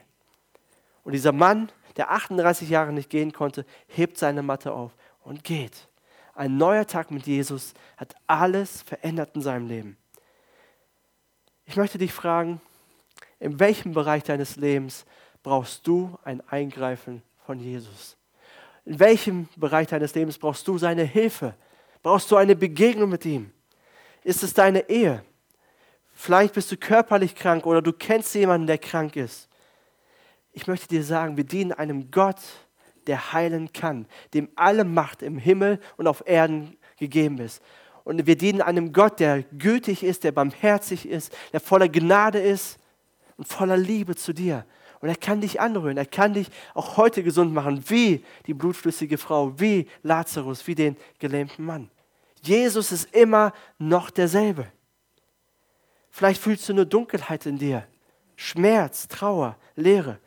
Und 1.03 1.11
dieser 1.11 1.33
Mann, 1.33 1.69
der 1.97 2.11
38 2.11 2.69
Jahre 2.69 2.93
nicht 2.93 3.09
gehen 3.09 3.33
konnte, 3.33 3.65
hebt 3.87 4.17
seine 4.17 4.43
Matte 4.43 4.73
auf 4.73 4.91
und 5.23 5.43
geht. 5.43 5.87
Ein 6.35 6.57
neuer 6.57 6.87
Tag 6.87 7.11
mit 7.11 7.27
Jesus 7.27 7.73
hat 7.97 8.15
alles 8.27 8.81
verändert 8.81 9.35
in 9.35 9.41
seinem 9.41 9.67
Leben. 9.67 9.97
Ich 11.65 11.77
möchte 11.77 11.97
dich 11.97 12.11
fragen, 12.11 12.59
in 13.39 13.59
welchem 13.59 13.93
Bereich 13.93 14.23
deines 14.23 14.55
Lebens 14.55 15.05
brauchst 15.43 15.85
du 15.85 16.17
ein 16.23 16.41
Eingreifen 16.47 17.21
von 17.45 17.59
Jesus? 17.59 18.17
In 18.85 18.99
welchem 18.99 19.47
Bereich 19.55 19.87
deines 19.87 20.15
Lebens 20.15 20.37
brauchst 20.37 20.67
du 20.67 20.77
seine 20.77 21.03
Hilfe? 21.03 21.55
Brauchst 22.01 22.29
du 22.31 22.35
eine 22.35 22.55
Begegnung 22.55 23.09
mit 23.09 23.25
ihm? 23.25 23.51
Ist 24.23 24.43
es 24.43 24.53
deine 24.53 24.89
Ehe? 24.89 25.23
Vielleicht 26.13 26.53
bist 26.53 26.71
du 26.71 26.77
körperlich 26.77 27.35
krank 27.35 27.65
oder 27.65 27.81
du 27.81 27.93
kennst 27.93 28.35
jemanden, 28.35 28.67
der 28.67 28.77
krank 28.77 29.15
ist. 29.15 29.49
Ich 30.53 30.67
möchte 30.67 30.87
dir 30.87 31.03
sagen, 31.03 31.35
wir 31.35 31.43
dienen 31.43 31.71
einem 31.71 32.11
Gott, 32.11 32.39
der 33.07 33.33
heilen 33.33 33.73
kann, 33.73 34.05
dem 34.33 34.49
alle 34.55 34.83
Macht 34.83 35.21
im 35.21 35.37
Himmel 35.37 35.79
und 35.97 36.07
auf 36.07 36.23
Erden 36.25 36.77
gegeben 36.97 37.39
ist. 37.39 37.61
Und 38.03 38.25
wir 38.27 38.37
dienen 38.37 38.61
einem 38.61 38.93
Gott, 38.93 39.19
der 39.19 39.43
gütig 39.43 40.03
ist, 40.03 40.23
der 40.23 40.31
barmherzig 40.31 41.07
ist, 41.07 41.35
der 41.51 41.59
voller 41.59 41.89
Gnade 41.89 42.39
ist 42.39 42.77
und 43.37 43.47
voller 43.47 43.77
Liebe 43.77 44.15
zu 44.15 44.33
dir. 44.33 44.65
Und 44.99 45.09
er 45.09 45.15
kann 45.15 45.41
dich 45.41 45.59
anrühren, 45.59 45.97
er 45.97 46.05
kann 46.05 46.33
dich 46.33 46.47
auch 46.73 46.95
heute 46.95 47.23
gesund 47.23 47.53
machen, 47.53 47.83
wie 47.89 48.23
die 48.45 48.53
blutflüssige 48.53 49.17
Frau, 49.17 49.59
wie 49.59 49.87
Lazarus, 50.01 50.65
wie 50.67 50.75
den 50.75 50.95
gelähmten 51.19 51.65
Mann. 51.65 51.89
Jesus 52.41 52.91
ist 52.91 53.13
immer 53.13 53.53
noch 53.77 54.09
derselbe. 54.09 54.67
Vielleicht 56.09 56.41
fühlst 56.41 56.69
du 56.69 56.73
nur 56.73 56.85
Dunkelheit 56.85 57.45
in 57.45 57.57
dir, 57.57 57.87
Schmerz, 58.35 59.07
Trauer, 59.07 59.57
Leere. 59.75 60.19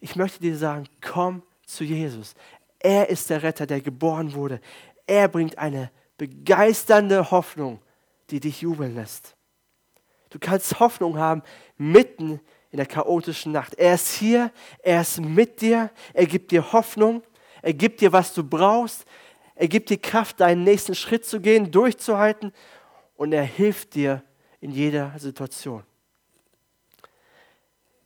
Ich 0.00 0.16
möchte 0.16 0.40
dir 0.40 0.56
sagen, 0.56 0.86
komm 1.00 1.42
zu 1.66 1.84
Jesus. 1.84 2.34
Er 2.78 3.08
ist 3.08 3.30
der 3.30 3.42
Retter, 3.42 3.66
der 3.66 3.80
geboren 3.80 4.34
wurde. 4.34 4.60
Er 5.06 5.28
bringt 5.28 5.58
eine 5.58 5.90
begeisternde 6.18 7.30
Hoffnung, 7.30 7.80
die 8.30 8.40
dich 8.40 8.62
jubeln 8.62 8.94
lässt. 8.94 9.36
Du 10.30 10.38
kannst 10.38 10.80
Hoffnung 10.80 11.18
haben 11.18 11.42
mitten 11.76 12.40
in 12.70 12.78
der 12.78 12.86
chaotischen 12.86 13.52
Nacht. 13.52 13.74
Er 13.74 13.94
ist 13.94 14.14
hier, 14.14 14.50
er 14.82 15.02
ist 15.02 15.20
mit 15.20 15.60
dir, 15.60 15.90
er 16.14 16.26
gibt 16.26 16.50
dir 16.50 16.72
Hoffnung, 16.72 17.22
er 17.60 17.74
gibt 17.74 18.00
dir, 18.00 18.12
was 18.12 18.32
du 18.32 18.42
brauchst, 18.42 19.04
er 19.54 19.68
gibt 19.68 19.90
dir 19.90 19.98
Kraft, 19.98 20.40
deinen 20.40 20.64
nächsten 20.64 20.94
Schritt 20.94 21.26
zu 21.26 21.40
gehen, 21.40 21.70
durchzuhalten 21.70 22.52
und 23.16 23.32
er 23.32 23.44
hilft 23.44 23.94
dir 23.94 24.22
in 24.60 24.70
jeder 24.70 25.12
Situation. 25.18 25.84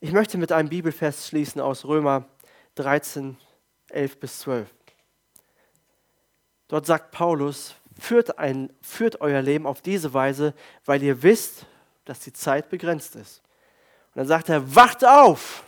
Ich 0.01 0.13
möchte 0.13 0.37
mit 0.37 0.53
einem 0.53 0.69
Bibelfest 0.69 1.29
schließen 1.29 1.59
aus 1.59 1.87
Römer 1.87 2.27
13, 2.75 3.39
11 3.89 4.21
bis 4.21 4.41
12. 4.41 4.69
Dort 6.69 6.85
sagt 6.85 7.13
Paulus, 7.13 7.75
führt, 7.99 8.39
ein, 8.39 8.71
führt 8.83 9.23
euer 9.23 9.41
Leben 9.41 9.67
auf 9.67 9.81
diese 9.81 10.13
Weise, 10.13 10.53
weil 10.85 11.03
ihr 11.03 11.23
wisst, 11.23 11.65
dass 12.05 12.21
die 12.21 12.35
Zeit 12.35 12.69
begrenzt 12.69 13.17
ist. 13.17 13.41
Und 14.15 14.19
dann 14.19 14.27
sagt 14.27 14.51
er, 14.51 14.75
wacht 14.75 15.03
auf, 15.03 15.65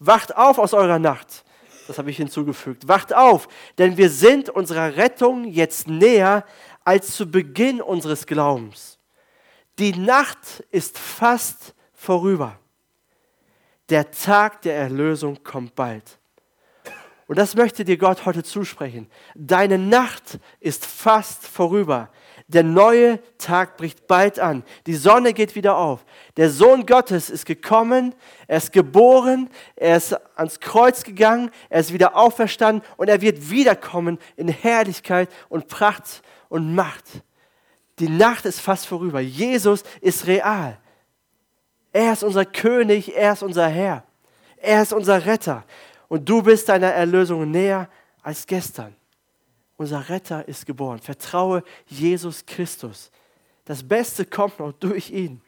wacht 0.00 0.36
auf 0.36 0.58
aus 0.58 0.74
eurer 0.74 0.98
Nacht. 0.98 1.44
Das 1.86 1.96
habe 1.98 2.10
ich 2.10 2.16
hinzugefügt. 2.16 2.88
Wacht 2.88 3.14
auf, 3.14 3.46
denn 3.78 3.96
wir 3.96 4.10
sind 4.10 4.48
unserer 4.48 4.96
Rettung 4.96 5.44
jetzt 5.44 5.86
näher 5.86 6.44
als 6.84 7.14
zu 7.16 7.30
Beginn 7.30 7.80
unseres 7.80 8.26
Glaubens. 8.26 8.98
Die 9.78 9.96
Nacht 9.96 10.64
ist 10.72 10.98
fast 10.98 11.74
vorüber. 11.92 12.58
Der 13.90 14.10
Tag 14.12 14.62
der 14.62 14.76
Erlösung 14.76 15.42
kommt 15.42 15.74
bald. 15.74 16.18
Und 17.26 17.38
das 17.38 17.54
möchte 17.54 17.84
dir 17.84 17.96
Gott 17.96 18.24
heute 18.24 18.42
zusprechen. 18.42 19.08
Deine 19.36 19.78
Nacht 19.78 20.40
ist 20.58 20.86
fast 20.86 21.46
vorüber. 21.46 22.10
Der 22.48 22.64
neue 22.64 23.20
Tag 23.38 23.76
bricht 23.76 24.08
bald 24.08 24.40
an. 24.40 24.64
Die 24.86 24.94
Sonne 24.94 25.32
geht 25.32 25.54
wieder 25.54 25.76
auf. 25.76 26.04
Der 26.36 26.50
Sohn 26.50 26.86
Gottes 26.86 27.30
ist 27.30 27.46
gekommen, 27.46 28.14
er 28.48 28.56
ist 28.56 28.72
geboren, 28.72 29.48
er 29.76 29.96
ist 29.96 30.16
ans 30.36 30.58
Kreuz 30.58 31.04
gegangen, 31.04 31.52
er 31.68 31.80
ist 31.80 31.92
wieder 31.92 32.16
auferstanden 32.16 32.84
und 32.96 33.08
er 33.08 33.20
wird 33.20 33.50
wiederkommen 33.50 34.18
in 34.36 34.48
Herrlichkeit 34.48 35.30
und 35.48 35.68
Pracht 35.68 36.22
und 36.48 36.74
Macht. 36.74 37.04
Die 38.00 38.08
Nacht 38.08 38.44
ist 38.44 38.60
fast 38.60 38.86
vorüber. 38.86 39.20
Jesus 39.20 39.84
ist 40.00 40.26
real. 40.26 40.78
Er 41.92 42.12
ist 42.12 42.22
unser 42.22 42.44
König, 42.44 43.16
er 43.16 43.32
ist 43.32 43.42
unser 43.42 43.68
Herr. 43.68 44.04
Er 44.56 44.82
ist 44.82 44.92
unser 44.92 45.24
Retter 45.26 45.64
und 46.08 46.28
du 46.28 46.42
bist 46.42 46.68
deiner 46.68 46.88
Erlösung 46.92 47.50
näher 47.50 47.88
als 48.22 48.46
gestern. 48.46 48.94
Unser 49.76 50.08
Retter 50.08 50.46
ist 50.46 50.66
geboren. 50.66 50.98
Vertraue 50.98 51.64
Jesus 51.86 52.44
Christus. 52.44 53.10
Das 53.64 53.86
Beste 53.86 54.26
kommt 54.26 54.58
noch 54.58 54.72
durch 54.72 55.10
ihn. 55.10 55.40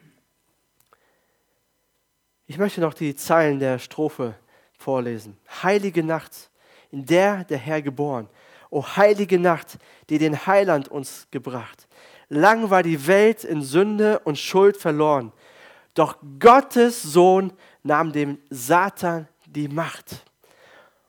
Ich 2.47 2.57
möchte 2.57 2.81
noch 2.81 2.93
die 2.93 3.15
Zeilen 3.15 3.59
der 3.59 3.79
Strophe 3.79 4.35
vorlesen. 4.77 5.37
Heilige 5.61 6.03
Nacht, 6.03 6.49
in 6.91 7.05
der 7.05 7.43
der 7.43 7.57
Herr 7.57 7.81
geboren. 7.81 8.27
O 8.69 8.83
heilige 8.83 9.37
Nacht, 9.37 9.77
die 10.09 10.17
den 10.17 10.47
Heiland 10.47 10.87
uns 10.87 11.27
gebracht. 11.29 11.87
Lang 12.29 12.69
war 12.69 12.81
die 12.81 13.05
Welt 13.05 13.43
in 13.43 13.61
Sünde 13.61 14.19
und 14.19 14.39
Schuld 14.39 14.77
verloren. 14.77 15.31
Doch 15.93 16.17
Gottes 16.39 17.03
Sohn 17.03 17.53
nahm 17.83 18.11
dem 18.11 18.39
Satan 18.49 19.27
die 19.45 19.67
Macht 19.67 20.23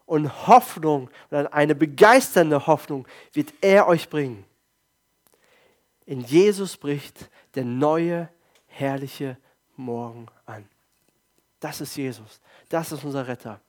und 0.07 0.47
Hoffnung 0.47 1.11
eine 1.31 1.75
begeisternde 1.75 2.66
Hoffnung 2.66 3.07
wird 3.33 3.55
er 3.62 3.87
euch 3.88 4.09
bringen. 4.11 4.44
In 6.05 6.20
Jesus 6.20 6.77
bricht 6.77 7.31
der 7.55 7.64
neue, 7.64 8.29
herrliche 8.66 9.38
Morgen 9.77 10.27
an. 10.44 10.68
Das 11.61 11.81
ist 11.81 11.97
Jesus. 11.97 12.40
Das 12.68 12.92
ist 12.92 13.03
unser 13.05 13.27
Retter. 13.27 13.61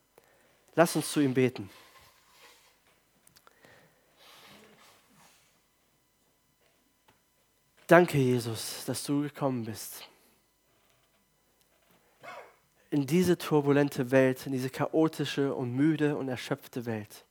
Lass 0.75 0.95
uns 0.97 1.09
zu 1.09 1.21
ihm 1.21 1.33
beten. 1.33 1.69
Danke, 7.87 8.17
Jesus, 8.17 8.83
dass 8.85 9.03
du 9.03 9.21
gekommen 9.21 9.63
bist 9.63 10.03
in 12.95 13.05
diese 13.05 13.37
turbulente 13.37 14.09
Welt, 14.11 14.45
in 14.45 14.53
diese 14.53 14.69
chaotische 14.69 15.53
und 15.53 15.73
müde 15.75 16.15
und 16.15 16.29
erschöpfte 16.29 16.85
Welt. 16.85 17.25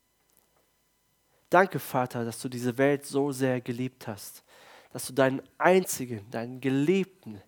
Danke, 1.49 1.79
Vater, 1.79 2.23
dass 2.27 2.39
du 2.39 2.51
diese 2.51 2.77
Welt 2.77 3.07
so 3.07 3.33
sehr 3.33 3.63
geliebt 3.63 4.07
hast, 4.07 4.45
dass 4.93 5.07
du 5.07 5.15
deinen 5.15 5.41
einzigen, 5.57 6.31
deinen 6.31 6.61
geliebten 6.61 7.41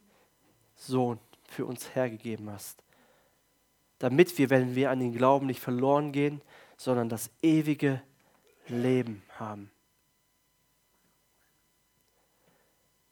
Sohn 0.77 1.19
für 1.47 1.67
uns 1.67 1.95
hergegeben 1.95 2.49
hast, 2.49 2.83
damit 3.99 4.39
wir, 4.39 4.49
wenn 4.49 4.75
wir 4.75 4.91
an 4.91 5.03
ihn 5.03 5.13
glauben, 5.13 5.45
nicht 5.45 5.61
verloren 5.61 6.11
gehen, 6.11 6.41
sondern 6.79 7.11
das 7.11 7.29
ewige 7.43 8.01
Leben 8.67 9.23
haben. 9.39 9.71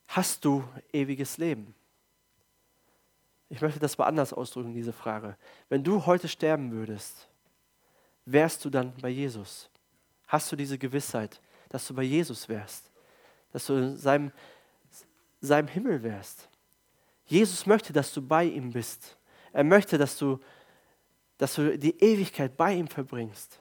Hast 0.06 0.46
du 0.46 0.64
ewiges 0.94 1.36
Leben? 1.36 1.74
Ich 3.48 3.60
möchte 3.60 3.78
das 3.78 3.98
mal 3.98 4.06
anders 4.06 4.32
ausdrücken, 4.32 4.72
diese 4.72 4.92
Frage. 4.92 5.36
Wenn 5.68 5.84
du 5.84 6.06
heute 6.06 6.28
sterben 6.28 6.72
würdest, 6.72 7.28
wärst 8.24 8.64
du 8.64 8.70
dann 8.70 8.94
bei 9.00 9.10
Jesus? 9.10 9.68
Hast 10.26 10.50
du 10.50 10.56
diese 10.56 10.78
Gewissheit, 10.78 11.40
dass 11.68 11.86
du 11.86 11.94
bei 11.94 12.02
Jesus 12.02 12.48
wärst? 12.48 12.90
Dass 13.52 13.66
du 13.66 13.74
in 13.74 13.96
seinem, 13.96 14.32
seinem 15.40 15.68
Himmel 15.68 16.02
wärst? 16.02 16.48
Jesus 17.26 17.66
möchte, 17.66 17.92
dass 17.92 18.12
du 18.12 18.22
bei 18.22 18.44
ihm 18.44 18.72
bist. 18.72 19.16
Er 19.52 19.64
möchte, 19.64 19.98
dass 19.98 20.18
du, 20.18 20.40
dass 21.38 21.54
du 21.54 21.78
die 21.78 21.98
Ewigkeit 22.00 22.56
bei 22.56 22.74
ihm 22.74 22.88
verbringst. 22.88 23.60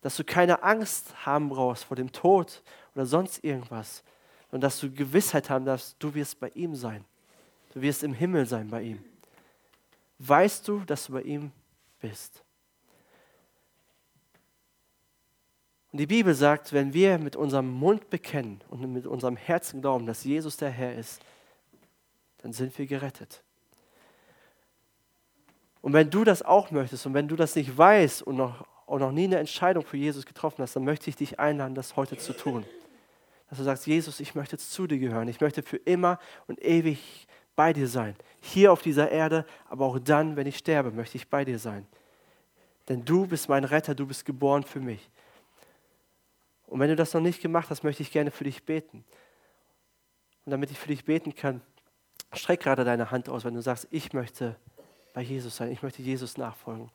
Dass 0.00 0.16
du 0.16 0.24
keine 0.24 0.62
Angst 0.62 1.26
haben 1.26 1.48
brauchst 1.48 1.84
vor 1.84 1.96
dem 1.96 2.12
Tod 2.12 2.62
oder 2.94 3.06
sonst 3.06 3.42
irgendwas. 3.42 4.04
Und 4.50 4.60
dass 4.60 4.78
du 4.78 4.90
Gewissheit 4.90 5.50
haben 5.50 5.64
darfst, 5.64 5.96
du 5.98 6.14
wirst 6.14 6.38
bei 6.38 6.50
ihm 6.50 6.74
sein. 6.74 7.04
Du 7.74 7.82
wirst 7.82 8.04
im 8.04 8.14
Himmel 8.14 8.46
sein 8.46 8.68
bei 8.68 8.82
ihm. 8.82 9.04
Weißt 10.18 10.66
du, 10.68 10.80
dass 10.80 11.06
du 11.06 11.12
bei 11.12 11.22
ihm 11.22 11.50
bist? 12.00 12.42
Und 15.90 15.98
die 15.98 16.06
Bibel 16.06 16.34
sagt, 16.34 16.72
wenn 16.72 16.92
wir 16.92 17.18
mit 17.18 17.36
unserem 17.36 17.68
Mund 17.68 18.10
bekennen 18.10 18.60
und 18.68 18.92
mit 18.92 19.06
unserem 19.06 19.36
Herzen 19.36 19.80
glauben, 19.80 20.06
dass 20.06 20.24
Jesus 20.24 20.56
der 20.56 20.70
Herr 20.70 20.94
ist, 20.96 21.20
dann 22.38 22.52
sind 22.52 22.76
wir 22.78 22.86
gerettet. 22.86 23.42
Und 25.80 25.92
wenn 25.92 26.10
du 26.10 26.24
das 26.24 26.42
auch 26.42 26.70
möchtest 26.70 27.06
und 27.06 27.14
wenn 27.14 27.28
du 27.28 27.36
das 27.36 27.56
nicht 27.56 27.76
weißt 27.76 28.22
und 28.22 28.36
noch, 28.36 28.66
und 28.86 29.00
noch 29.00 29.12
nie 29.12 29.24
eine 29.24 29.38
Entscheidung 29.38 29.84
für 29.84 29.96
Jesus 29.96 30.26
getroffen 30.26 30.62
hast, 30.62 30.76
dann 30.76 30.84
möchte 30.84 31.10
ich 31.10 31.16
dich 31.16 31.38
einladen, 31.40 31.74
das 31.74 31.96
heute 31.96 32.16
zu 32.16 32.32
tun. 32.32 32.64
Dass 33.48 33.58
du 33.58 33.64
sagst, 33.64 33.86
Jesus, 33.86 34.20
ich 34.20 34.34
möchte 34.34 34.56
jetzt 34.56 34.72
zu 34.72 34.86
dir 34.86 34.98
gehören. 34.98 35.28
Ich 35.28 35.40
möchte 35.40 35.62
für 35.62 35.76
immer 35.76 36.18
und 36.46 36.62
ewig 36.62 37.26
bei 37.56 37.72
dir 37.72 37.88
sein. 37.88 38.16
Hier 38.40 38.72
auf 38.72 38.82
dieser 38.82 39.10
Erde, 39.10 39.46
aber 39.68 39.86
auch 39.86 39.98
dann, 39.98 40.36
wenn 40.36 40.46
ich 40.46 40.58
sterbe, 40.58 40.90
möchte 40.90 41.16
ich 41.16 41.28
bei 41.28 41.44
dir 41.44 41.58
sein. 41.58 41.86
Denn 42.88 43.04
du 43.04 43.26
bist 43.26 43.48
mein 43.48 43.64
Retter, 43.64 43.94
du 43.94 44.06
bist 44.06 44.24
geboren 44.24 44.62
für 44.62 44.80
mich. 44.80 45.08
Und 46.66 46.80
wenn 46.80 46.88
du 46.88 46.96
das 46.96 47.14
noch 47.14 47.20
nicht 47.20 47.40
gemacht 47.40 47.70
hast, 47.70 47.84
möchte 47.84 48.02
ich 48.02 48.10
gerne 48.10 48.30
für 48.30 48.44
dich 48.44 48.64
beten. 48.64 49.04
Und 50.44 50.50
damit 50.50 50.70
ich 50.70 50.78
für 50.78 50.88
dich 50.88 51.04
beten 51.04 51.34
kann, 51.34 51.62
streck 52.32 52.60
gerade 52.60 52.84
deine 52.84 53.10
Hand 53.10 53.28
aus, 53.28 53.44
wenn 53.44 53.54
du 53.54 53.62
sagst, 53.62 53.88
ich 53.90 54.12
möchte 54.12 54.56
bei 55.14 55.22
Jesus 55.22 55.56
sein, 55.56 55.70
ich 55.70 55.82
möchte 55.82 56.02
Jesus 56.02 56.36
nachfolgen. 56.36 56.90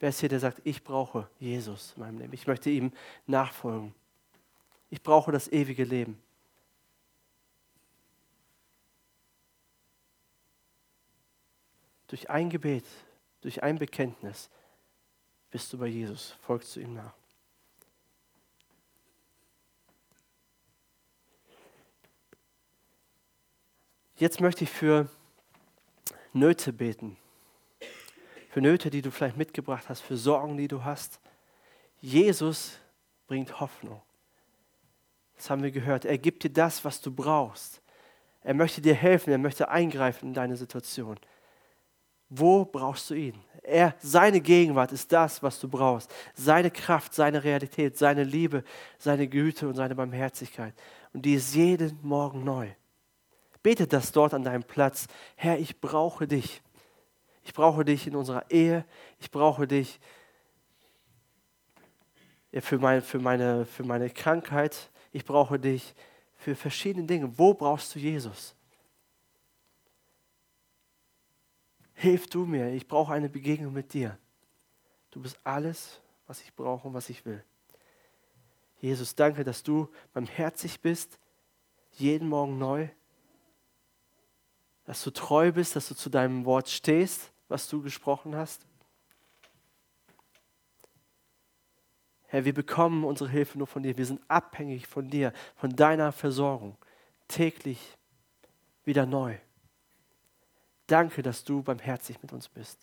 Wer 0.00 0.10
ist 0.10 0.20
hier, 0.20 0.28
der 0.28 0.40
sagt, 0.40 0.60
ich 0.64 0.82
brauche 0.82 1.28
Jesus 1.38 1.94
in 1.96 2.02
meinem 2.02 2.18
Leben, 2.18 2.32
ich 2.32 2.46
möchte 2.46 2.70
ihm 2.70 2.92
nachfolgen. 3.26 3.94
Ich 4.90 5.02
brauche 5.02 5.32
das 5.32 5.48
ewige 5.48 5.84
Leben. 5.84 6.20
Durch 12.08 12.30
ein 12.30 12.50
Gebet, 12.50 12.84
durch 13.40 13.62
ein 13.62 13.78
Bekenntnis 13.78 14.50
bist 15.50 15.72
du 15.72 15.78
bei 15.78 15.86
Jesus, 15.86 16.36
folgst 16.42 16.76
du 16.76 16.80
ihm 16.80 16.94
nach. 16.94 17.14
Jetzt 24.16 24.40
möchte 24.40 24.64
ich 24.64 24.70
für 24.70 25.08
Nöte 26.32 26.72
beten. 26.72 27.16
Für 28.48 28.62
Nöte, 28.62 28.88
die 28.88 29.02
du 29.02 29.10
vielleicht 29.10 29.36
mitgebracht 29.36 29.88
hast, 29.88 30.00
für 30.00 30.16
Sorgen, 30.16 30.56
die 30.56 30.68
du 30.68 30.84
hast. 30.84 31.20
Jesus 32.00 32.78
bringt 33.26 33.60
Hoffnung. 33.60 34.00
Das 35.36 35.50
haben 35.50 35.62
wir 35.62 35.70
gehört. 35.70 36.06
Er 36.06 36.16
gibt 36.16 36.44
dir 36.44 36.50
das, 36.50 36.84
was 36.84 37.02
du 37.02 37.10
brauchst. 37.10 37.82
Er 38.42 38.54
möchte 38.54 38.80
dir 38.80 38.94
helfen, 38.94 39.30
er 39.30 39.38
möchte 39.38 39.68
eingreifen 39.68 40.28
in 40.28 40.34
deine 40.34 40.56
Situation. 40.56 41.18
Wo 42.28 42.64
brauchst 42.64 43.10
du 43.10 43.14
ihn? 43.14 43.34
Er, 43.62 43.94
seine 43.98 44.40
Gegenwart 44.40 44.92
ist 44.92 45.10
das, 45.10 45.42
was 45.42 45.58
du 45.58 45.68
brauchst. 45.68 46.12
Seine 46.34 46.70
Kraft, 46.70 47.14
seine 47.14 47.42
Realität, 47.42 47.96
seine 47.98 48.24
Liebe, 48.24 48.62
seine 48.98 49.26
Güte 49.26 49.68
und 49.68 49.74
seine 49.74 49.94
Barmherzigkeit. 49.94 50.74
Und 51.12 51.22
die 51.22 51.34
ist 51.34 51.54
jeden 51.54 51.98
Morgen 52.02 52.44
neu. 52.44 52.68
Bete 53.62 53.86
das 53.86 54.12
dort 54.12 54.34
an 54.34 54.44
deinem 54.44 54.62
Platz. 54.62 55.06
Herr, 55.34 55.58
ich 55.58 55.80
brauche 55.80 56.28
dich. 56.28 56.62
Ich 57.42 57.54
brauche 57.54 57.84
dich 57.84 58.06
in 58.06 58.16
unserer 58.16 58.48
Ehe. 58.50 58.84
Ich 59.18 59.30
brauche 59.30 59.66
dich 59.66 60.00
für, 62.60 62.78
mein, 62.78 63.02
für, 63.02 63.18
meine, 63.18 63.64
für 63.66 63.84
meine 63.84 64.10
Krankheit. 64.10 64.90
Ich 65.12 65.24
brauche 65.24 65.58
dich 65.58 65.94
für 66.36 66.54
verschiedene 66.54 67.06
Dinge. 67.06 67.38
Wo 67.38 67.54
brauchst 67.54 67.94
du 67.94 67.98
Jesus? 67.98 68.55
Hilf 71.96 72.28
du 72.28 72.46
mir. 72.46 72.72
Ich 72.72 72.88
brauche 72.88 73.12
eine 73.12 73.28
Begegnung 73.28 73.72
mit 73.72 73.92
dir. 73.92 74.18
Du 75.10 75.20
bist 75.20 75.38
alles, 75.44 76.00
was 76.26 76.40
ich 76.40 76.54
brauche 76.54 76.88
und 76.88 76.94
was 76.94 77.10
ich 77.10 77.24
will. 77.24 77.42
Jesus, 78.78 79.14
danke, 79.14 79.44
dass 79.44 79.62
du 79.62 79.88
barmherzig 80.12 80.80
bist, 80.80 81.18
jeden 81.92 82.28
Morgen 82.28 82.58
neu 82.58 82.88
dass 84.86 85.02
du 85.02 85.10
treu 85.10 85.52
bist, 85.52 85.76
dass 85.76 85.88
du 85.88 85.94
zu 85.94 86.08
deinem 86.08 86.44
Wort 86.44 86.68
stehst, 86.68 87.32
was 87.48 87.68
du 87.68 87.82
gesprochen 87.82 88.34
hast. 88.34 88.64
Herr, 92.28 92.44
wir 92.44 92.54
bekommen 92.54 93.04
unsere 93.04 93.28
Hilfe 93.28 93.58
nur 93.58 93.66
von 93.66 93.82
dir. 93.82 93.98
Wir 93.98 94.06
sind 94.06 94.20
abhängig 94.28 94.86
von 94.86 95.08
dir, 95.08 95.32
von 95.56 95.74
deiner 95.74 96.12
Versorgung, 96.12 96.76
täglich 97.28 97.96
wieder 98.84 99.06
neu. 99.06 99.36
Danke, 100.86 101.22
dass 101.22 101.42
du 101.44 101.62
barmherzig 101.62 102.22
mit 102.22 102.32
uns 102.32 102.48
bist. 102.48 102.78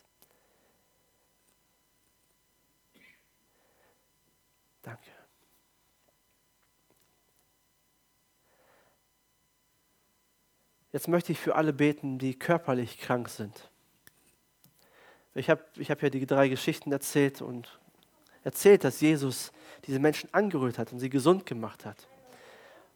Danke. 4.82 5.10
Jetzt 10.92 11.08
möchte 11.08 11.32
ich 11.32 11.40
für 11.40 11.56
alle 11.56 11.72
beten, 11.72 12.18
die 12.18 12.38
körperlich 12.38 12.98
krank 12.98 13.28
sind. 13.28 13.70
Ich 15.34 15.50
habe 15.50 15.64
ich 15.76 15.90
hab 15.90 16.02
ja 16.02 16.10
die 16.10 16.26
drei 16.26 16.48
Geschichten 16.48 16.92
erzählt 16.92 17.42
und 17.42 17.80
erzählt, 18.44 18.84
dass 18.84 19.00
Jesus 19.00 19.50
diese 19.86 19.98
Menschen 19.98 20.32
angerührt 20.32 20.78
hat 20.78 20.92
und 20.92 21.00
sie 21.00 21.10
gesund 21.10 21.46
gemacht 21.46 21.84
hat. 21.84 22.06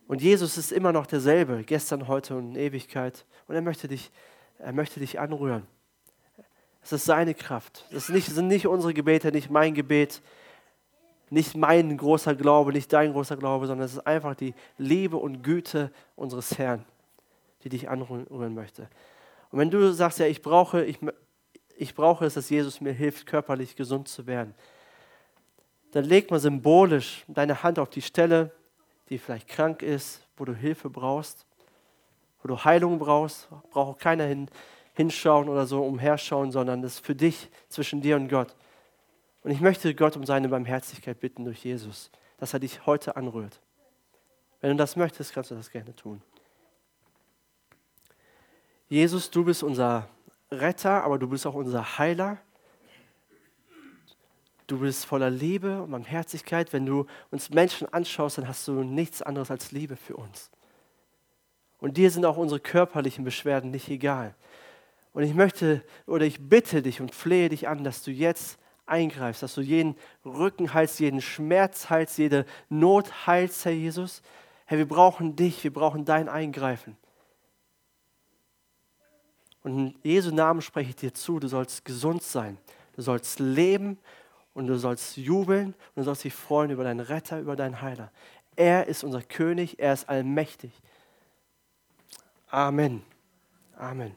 Und 0.06 0.22
Jesus 0.22 0.56
ist 0.56 0.70
immer 0.70 0.92
noch 0.92 1.06
derselbe, 1.06 1.64
gestern, 1.64 2.06
heute 2.06 2.36
und 2.36 2.50
in 2.50 2.56
Ewigkeit. 2.56 3.26
Und 3.46 3.56
er 3.56 3.62
möchte 3.62 3.88
dich, 3.88 4.10
er 4.58 4.72
möchte 4.72 5.00
dich 5.00 5.18
anrühren. 5.18 5.66
Es 6.82 6.92
ist 6.92 7.04
seine 7.04 7.34
Kraft. 7.34 7.84
Das 7.90 8.06
sind 8.06 8.48
nicht 8.48 8.66
unsere 8.66 8.94
Gebete, 8.94 9.30
nicht 9.32 9.50
mein 9.50 9.74
Gebet, 9.74 10.22
nicht 11.30 11.56
mein 11.56 11.96
großer 11.96 12.34
Glaube, 12.34 12.72
nicht 12.72 12.92
dein 12.92 13.12
großer 13.12 13.36
Glaube, 13.36 13.66
sondern 13.66 13.84
es 13.84 13.92
ist 13.92 14.06
einfach 14.06 14.34
die 14.34 14.54
Liebe 14.78 15.16
und 15.16 15.42
Güte 15.42 15.92
unseres 16.16 16.56
Herrn 16.58 16.84
die 17.64 17.68
dich 17.68 17.88
anrühren 17.88 18.54
möchte. 18.54 18.88
Und 19.50 19.58
wenn 19.58 19.70
du 19.70 19.92
sagst, 19.92 20.18
ja, 20.18 20.26
ich 20.26 20.42
brauche, 20.42 20.84
ich, 20.84 20.98
ich 21.76 21.94
brauche 21.94 22.24
es, 22.24 22.34
dass 22.34 22.50
Jesus 22.50 22.80
mir 22.80 22.92
hilft, 22.92 23.26
körperlich 23.26 23.76
gesund 23.76 24.08
zu 24.08 24.26
werden, 24.26 24.54
dann 25.92 26.04
leg 26.04 26.30
mal 26.30 26.40
symbolisch 26.40 27.24
deine 27.28 27.62
Hand 27.62 27.78
auf 27.78 27.88
die 27.88 28.02
Stelle, 28.02 28.52
die 29.08 29.18
vielleicht 29.18 29.48
krank 29.48 29.82
ist, 29.82 30.26
wo 30.36 30.44
du 30.44 30.54
Hilfe 30.54 30.90
brauchst, 30.90 31.46
wo 32.42 32.48
du 32.48 32.64
Heilung 32.64 32.98
brauchst. 32.98 33.48
Braucht 33.70 33.96
auch 33.96 33.98
keiner 33.98 34.24
hin, 34.24 34.48
hinschauen 34.94 35.48
oder 35.48 35.66
so 35.66 35.82
umherschauen, 35.82 36.52
sondern 36.52 36.82
das 36.82 36.94
ist 36.94 37.06
für 37.06 37.14
dich, 37.14 37.48
zwischen 37.68 38.00
dir 38.00 38.16
und 38.16 38.28
Gott. 38.28 38.54
Und 39.42 39.50
ich 39.50 39.60
möchte 39.60 39.94
Gott 39.94 40.16
um 40.16 40.24
seine 40.24 40.48
Barmherzigkeit 40.48 41.20
bitten 41.20 41.44
durch 41.44 41.64
Jesus, 41.64 42.10
dass 42.38 42.52
er 42.52 42.60
dich 42.60 42.86
heute 42.86 43.16
anrührt. 43.16 43.60
Wenn 44.60 44.70
du 44.70 44.76
das 44.76 44.96
möchtest, 44.96 45.32
kannst 45.32 45.50
du 45.50 45.54
das 45.54 45.70
gerne 45.70 45.94
tun. 45.94 46.20
Jesus, 48.88 49.30
du 49.30 49.44
bist 49.44 49.62
unser 49.62 50.08
Retter, 50.50 51.04
aber 51.04 51.18
du 51.18 51.28
bist 51.28 51.46
auch 51.46 51.54
unser 51.54 51.98
Heiler. 51.98 52.38
Du 54.66 54.80
bist 54.80 55.04
voller 55.04 55.30
Liebe 55.30 55.82
und 55.82 55.90
Barmherzigkeit. 55.90 56.72
Wenn 56.72 56.86
du 56.86 57.06
uns 57.30 57.50
Menschen 57.50 57.90
anschaust, 57.92 58.38
dann 58.38 58.48
hast 58.48 58.66
du 58.66 58.82
nichts 58.82 59.22
anderes 59.22 59.50
als 59.50 59.72
Liebe 59.72 59.96
für 59.96 60.16
uns. 60.16 60.50
Und 61.80 61.96
dir 61.96 62.10
sind 62.10 62.24
auch 62.24 62.36
unsere 62.36 62.60
körperlichen 62.60 63.24
Beschwerden 63.24 63.70
nicht 63.70 63.88
egal. 63.88 64.34
Und 65.12 65.22
ich 65.22 65.34
möchte 65.34 65.82
oder 66.06 66.26
ich 66.26 66.48
bitte 66.48 66.82
dich 66.82 67.00
und 67.00 67.14
flehe 67.14 67.48
dich 67.48 67.68
an, 67.68 67.84
dass 67.84 68.02
du 68.02 68.10
jetzt 68.10 68.58
eingreifst, 68.86 69.42
dass 69.42 69.54
du 69.54 69.60
jeden 69.60 69.96
Rücken 70.24 70.74
heilst, 70.74 71.00
jeden 71.00 71.20
Schmerz 71.20 71.90
heilst, 71.90 72.18
jede 72.18 72.46
Not 72.68 73.26
heilst, 73.26 73.64
Herr 73.64 73.72
Jesus. 73.72 74.22
Herr, 74.66 74.78
wir 74.78 74.88
brauchen 74.88 75.36
dich, 75.36 75.62
wir 75.64 75.72
brauchen 75.72 76.04
dein 76.04 76.28
Eingreifen. 76.28 76.96
Und 79.62 79.78
in 79.78 79.94
Jesu 80.02 80.34
Namen 80.34 80.62
spreche 80.62 80.90
ich 80.90 80.96
dir 80.96 81.14
zu, 81.14 81.40
du 81.40 81.48
sollst 81.48 81.84
gesund 81.84 82.22
sein. 82.22 82.58
Du 82.94 83.02
sollst 83.02 83.38
leben 83.38 83.98
und 84.54 84.66
du 84.66 84.78
sollst 84.78 85.16
jubeln 85.16 85.68
und 85.68 85.96
du 85.96 86.02
sollst 86.02 86.24
dich 86.24 86.34
freuen 86.34 86.70
über 86.70 86.84
deinen 86.84 87.00
Retter, 87.00 87.38
über 87.38 87.56
deinen 87.56 87.80
Heiler. 87.80 88.10
Er 88.56 88.86
ist 88.86 89.04
unser 89.04 89.22
König, 89.22 89.78
er 89.78 89.92
ist 89.92 90.08
allmächtig. 90.08 90.72
Amen. 92.52 93.02
Amen. 93.80 94.14